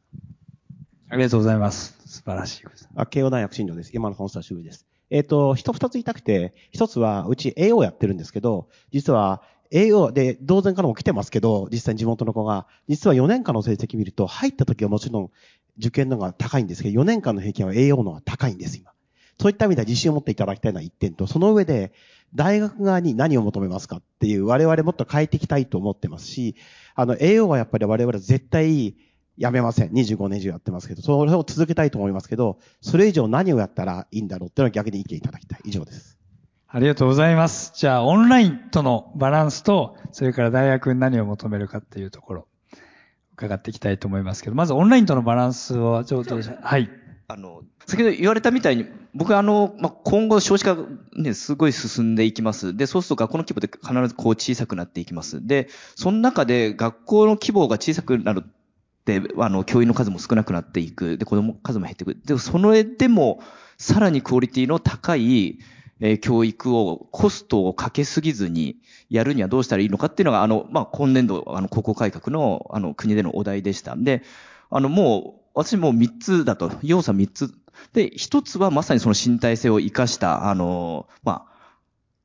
[1.10, 1.98] ありがとうございます。
[2.06, 2.64] 素晴らしい
[2.96, 3.92] あ、慶応大学新庄です。
[3.94, 4.86] 山の本スタ修理です。
[5.10, 9.42] えっ、ー、と、一二つ言いたくて、一つは、うち AO やってるんですけど、実は、
[9.72, 15.32] AO で、同然からも来てますけど、実際に地元の子が、実は4年間の成績見ると、入った時はもちろん
[15.78, 18.92] 受験の方が高いんですけど、4年間の平均は AO の方が高いんです、今。
[19.40, 21.94] そういった意味では自信を持っていただきたいのは一点と、その上で、
[22.36, 26.56] 大学側に何を求めますかっていう、我々もっと変えていきたいと思ってますし、
[26.96, 28.96] あの、AO はやっぱり我々絶対
[29.38, 29.92] やめません。
[29.92, 35.60] 25年以上やってますけど、それを続けたいと思いますけど、それ以上何をやったらいいんだろうっていうのは逆に意見いただきたい。
[35.66, 36.18] 以上です。
[36.68, 37.72] ありがとうございます。
[37.76, 42.48] じゃあ、オンラインとのバランスと、それから大学に何を求めるかっていうところ。
[43.38, 46.90] 伺っていきたいと思いますけど、まずオンラインとのバランスはちょっと、はい。
[47.28, 50.76] あの、先ほど言われたみたいに、僕はあの、まあ、今後少子化
[51.16, 52.76] ね、すごい進んでいきます。
[52.76, 55.46] で、そうすると学校の規模で必ずこう小さくなっていきます。
[55.46, 58.44] で、その中で学校の規模が小さくなる
[59.16, 61.18] って、あの、教員の数も少なくなっていく。
[61.18, 62.16] で、子供数も減っていく。
[62.26, 63.40] でも、その絵でも、
[63.78, 65.60] さらにクオリティの高い、
[66.00, 68.78] え、教育を、コストをかけすぎずに
[69.10, 74.04] やるにはどうしたらいいのかっていうのが、あの、まあ、今年度、あの、高校改革の、あの、国でのお題でしたん。
[74.04, 74.24] で、
[74.70, 77.52] あの、もう、私もう3つだと、要素3つ。
[77.94, 81.57] で、1つはまさにその身体性を生かした、あの、まあ、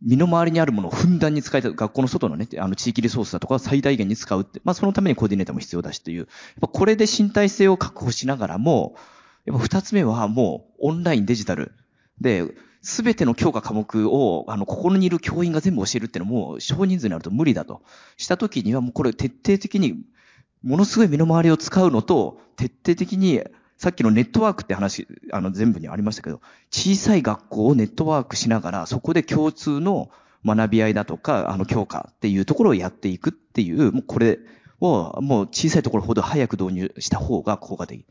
[0.04, 1.74] 身の回りにあるものをふんだんに使いたい。
[1.74, 4.60] 学校の外のね、あの地域リソースだとか最大限に使うって。
[4.64, 6.18] まあそのためにコーディネーターも必要だしという。
[6.18, 6.26] やっ
[6.60, 8.96] ぱこれで身体性を確保しながらも、
[9.44, 11.72] やっぱ二つ目はもうオンラインデジタル。
[12.20, 12.46] で、
[12.82, 17.82] すべての教科科目を、あの、ここにいる教員が全部教えるっていうのはもう少人数になると無理だと。
[18.16, 20.02] したときにはもうこれ徹底的に、
[20.64, 23.40] ものすごい身の回りを使うのと、徹底的に、
[23.82, 30.08] さっきのネットワークって話、あの、全部にありましたけど、小さい学校をネットワークしながら、そこで共通の
[30.46, 34.38] 学び合いだとか、あの、強化っていうところをやっていくっていう、もうこれ
[34.80, 38.06] を、もう小さいところほど早く導入した方が効果的。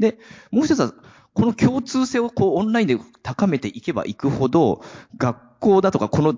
[0.00, 0.18] で、
[0.50, 0.92] もう一つは、
[1.34, 4.82] この共通性をこうオンラインで高めていけばいくほど、
[5.18, 6.36] 学校だとかこの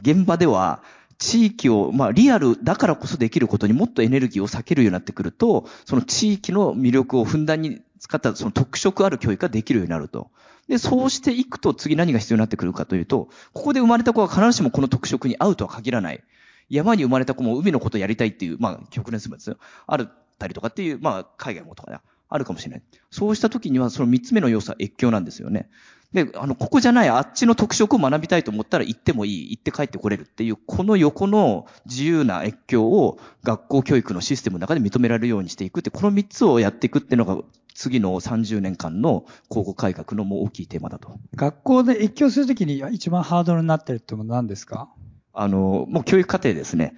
[0.00, 0.82] 現場では、
[1.20, 10.30] 地域を、まあ、リアルだからこそできることにもっとエネルギーを避けるようになってくると、その地域の魅力をふんだんに使ったその特色ある教育ができるようになると。
[10.66, 16.24] で、そうしていくと次何が必要になってくるかというと、ここで生まれた子は必ずしもこの特色に合うとは限らない。
[16.70, 19.58] 山に生まれた子も海のことやりたいっていう、まあ、極連するんですよ。
[19.86, 20.08] ある
[20.38, 22.00] たりとかっていう、まあ、海外もとか
[22.30, 22.82] あるかもしれない。
[23.10, 25.68] そうした時には、その三つ目の要素は越境なんですよね。
[26.12, 37.42] で、あの、ここじゃない、あっちの特色を学びたいと思ったら行ってもいい、行って帰ってこれるっていう、この横の自由な越境を学校教育のシステムの中で認められるようにしていくって、この3つをやっていくっていうのが、
[37.74, 41.18] 次の30年間の高校改革のもう大きいテーマだと。
[41.36, 44.90] 学校で越境するときに一番ハードルになってるってものは何ですか？
[45.32, 46.94] あの、もう教育課程ですね。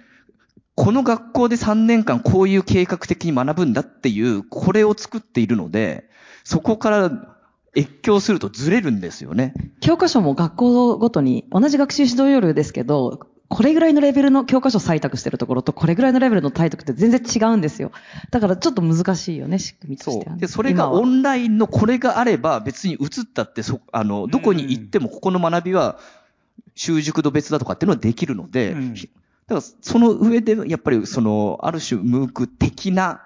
[0.75, 6.09] この学校で3年間こういう計画的に学ぶんだっていう、これを作っているので、
[6.43, 7.32] そこから
[7.75, 9.53] 越境するとずれるんですよね。
[9.79, 17.91] 教科書も学校ごとに、同じ学習指導要領ですけど、これぐらいのレベルの教科書採択してるところと、これぐらいのレベルの採択って全然違うんですよ。
[18.31, 25.99] だからちょっと難しいよね、仕組みとしては、ね、で、それがオンラインのこれがあれば別に移ったってそ、あの、どこに行ってもここの学びは
[26.73, 29.07] 習熟度別だとかっていうのはできるので、うん、だか
[29.55, 33.21] らその上でやっぱりその、ある種ムーク的な、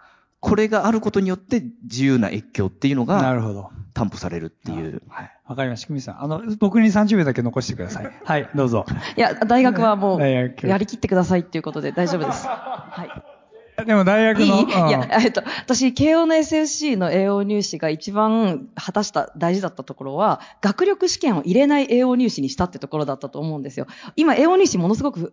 [0.47, 3.69] これがあることによって自由な越境っていうのが、なるほど。
[3.93, 5.01] 担保されるっていう。
[5.09, 5.31] はい。
[5.45, 5.87] わかりました。
[5.87, 6.23] 久美さん。
[6.23, 8.11] あの、僕に30秒だけ残してください。
[8.23, 8.85] はい、どうぞ。
[9.17, 12.45] いや、大学はもう、 やりきってくださいっていうことで大丈夫です。
[12.47, 13.36] はい。
[13.85, 14.45] でも大学の。
[14.45, 23.85] いい、いや、えっと、私、慶応の SSC の栄養入試が一番果たした大事だったところは、学力試験を入れない栄養入試にしたってところだったと思うんですよ。
[24.15, 25.31] 今、栄養入試ものすごく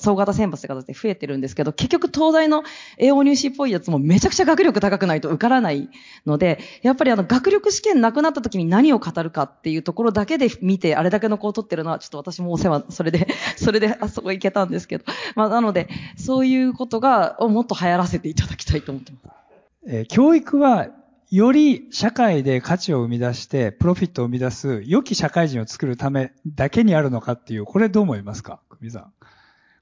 [0.00, 2.64] 総型選抜って形で増えてるんですけど、結局東大の
[2.98, 5.88] 栄養入試っぽいやつもめちゃくちゃ学力高くないと受からない
[6.26, 15.04] ので、やっぱりあの、学力試験なくなった時に何を語るかっていうところだけで見て、あれだけの子を取ってるのは、ちょっと私もお世話、それで、それであそこ行けたんですけど。
[15.36, 19.34] まあ、なので、そういうことが、もっと流行らせていただきたいと思ってます。
[19.86, 20.88] えー、教育は、
[21.30, 28.60] より社会で価値を生み出して、プロフィットを生み出す、良き社会人を作るためだけにあるのかっていう、これどう思いますか？
[28.70, 29.12] 久美さん。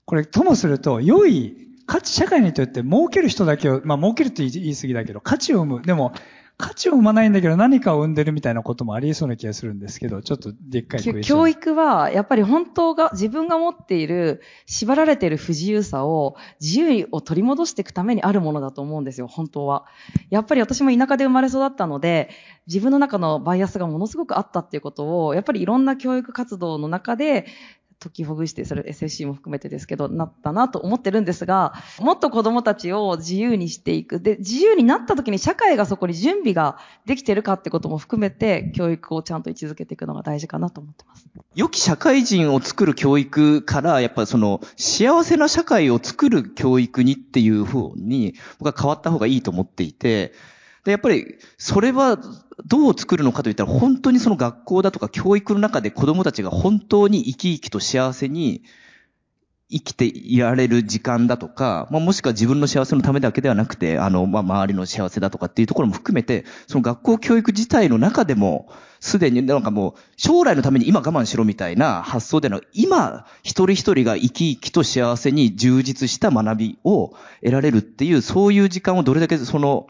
[0.04, 5.82] これ、ともすると、良い価値、社会にとって儲ける人だけを、まあ儲けるって言い過ぎだけど、価値を生む。
[5.82, 6.12] でも、
[6.56, 19.86] 価値を生まないんだけど何かを生んでるみたいなこともありそうな気がするんですけど、ちょっとでっかい教育は、やっぱり本当が、自分が持っている、縛られている不自由さを、自由を取り戻していくためにあるものだと思うんですよ、本当は。
[20.30, 22.30] やっぱり私も田舎で生まれ育ったので、
[22.66, 27.46] 自分の中のバイアスがものすごくあったっていうことを、やっぱりいろんな教育活動の中で、
[28.02, 34.20] 解きほぐして、それ SSC も含めてですけど、なったなと思ってるんですが、もっと子供たちを自由にしていく。
[34.20, 41.26] で、自由になった時に社会がそこに準備ができてるかってことも含めて、教育をちゃんと位置づけていくのが大事かなと思ってます。
[41.54, 50.32] 良き社会人を作る教育から、やっぱりその、幸せな社会を作る教育にっていう方に、僕は変わった方がいいと思っていて、
[50.84, 52.18] で、やっぱり、それは、
[52.66, 58.62] どう作るのかといったら、本当にその学校だとか教育の中で子供たちが本当に生き生きと幸せに
[59.72, 68.70] 生きていられる時間だとか、まあ、もしくは自分の幸せのためだけではなくて、あの、まあ、周りの幸せだとかっていうところも含めて、その学校教育自体の中でも、
[69.00, 79.88] すでになんかもう、将来のために今我慢しろみたいな発想での、今、一人一人が生き生きと幸せに充実した学びを得られるっていう、そういう時間をどれだけその、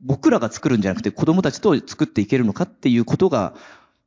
[0.00, 3.54] 僕らが作るんじゃなくて子供たちと作っていけるのかっていうことが、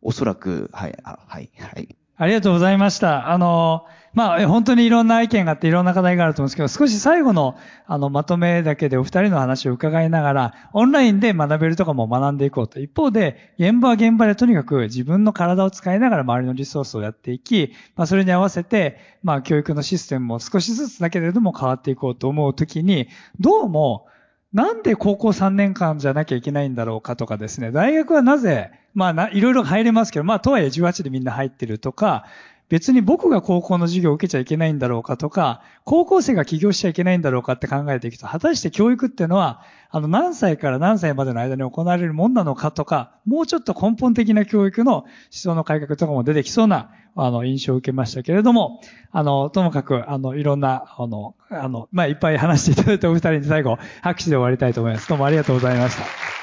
[0.01, 1.95] おそらく、はい、はい、はい。
[2.17, 3.31] ありがとうございました。
[3.31, 12.79] あの、まあ、本当にいろんな意見があっていろんな課題があると思うんですけど、少し最後の、あの、まとめだけでお二人の話を伺いながら、オンラインで学べるとかも学んでいこうと。
[12.79, 23.07] 一方で、現場は現場でとにかく自分の体を使いながら周りのリソースをやっていき、まあ、それに合わせて、まあ、教育のシステムも少しずつだけれども変わっていこうと思うときに、
[23.39, 24.07] どうも、
[24.51, 32.25] なんで高校3年間じゃなきゃいけないんだろうかとかですね、大学はなぜ、まあいろいろ入れますけど、まあとはいえ18でみんな入ってるとか、
[32.69, 55.09] 別に僕が高校の授業を受けちゃいけないんだろうかとか、高校生が起業しちゃいけないんだろうかって考えていくと、果たして教育っていうのは、あの何歳から何歳までの間に行われるもんなのかとか、もうちょっと根本的な教育の思想の改革とかも出てきそうな、あの、印象を受けましたけれども、あの、ともかく、あの、いろんな、あの、あの、まあ、いっぱい話していただいたお二人に最後、拍手で終わりたいと思います。
[55.09, 56.38] どうもありがとうございました。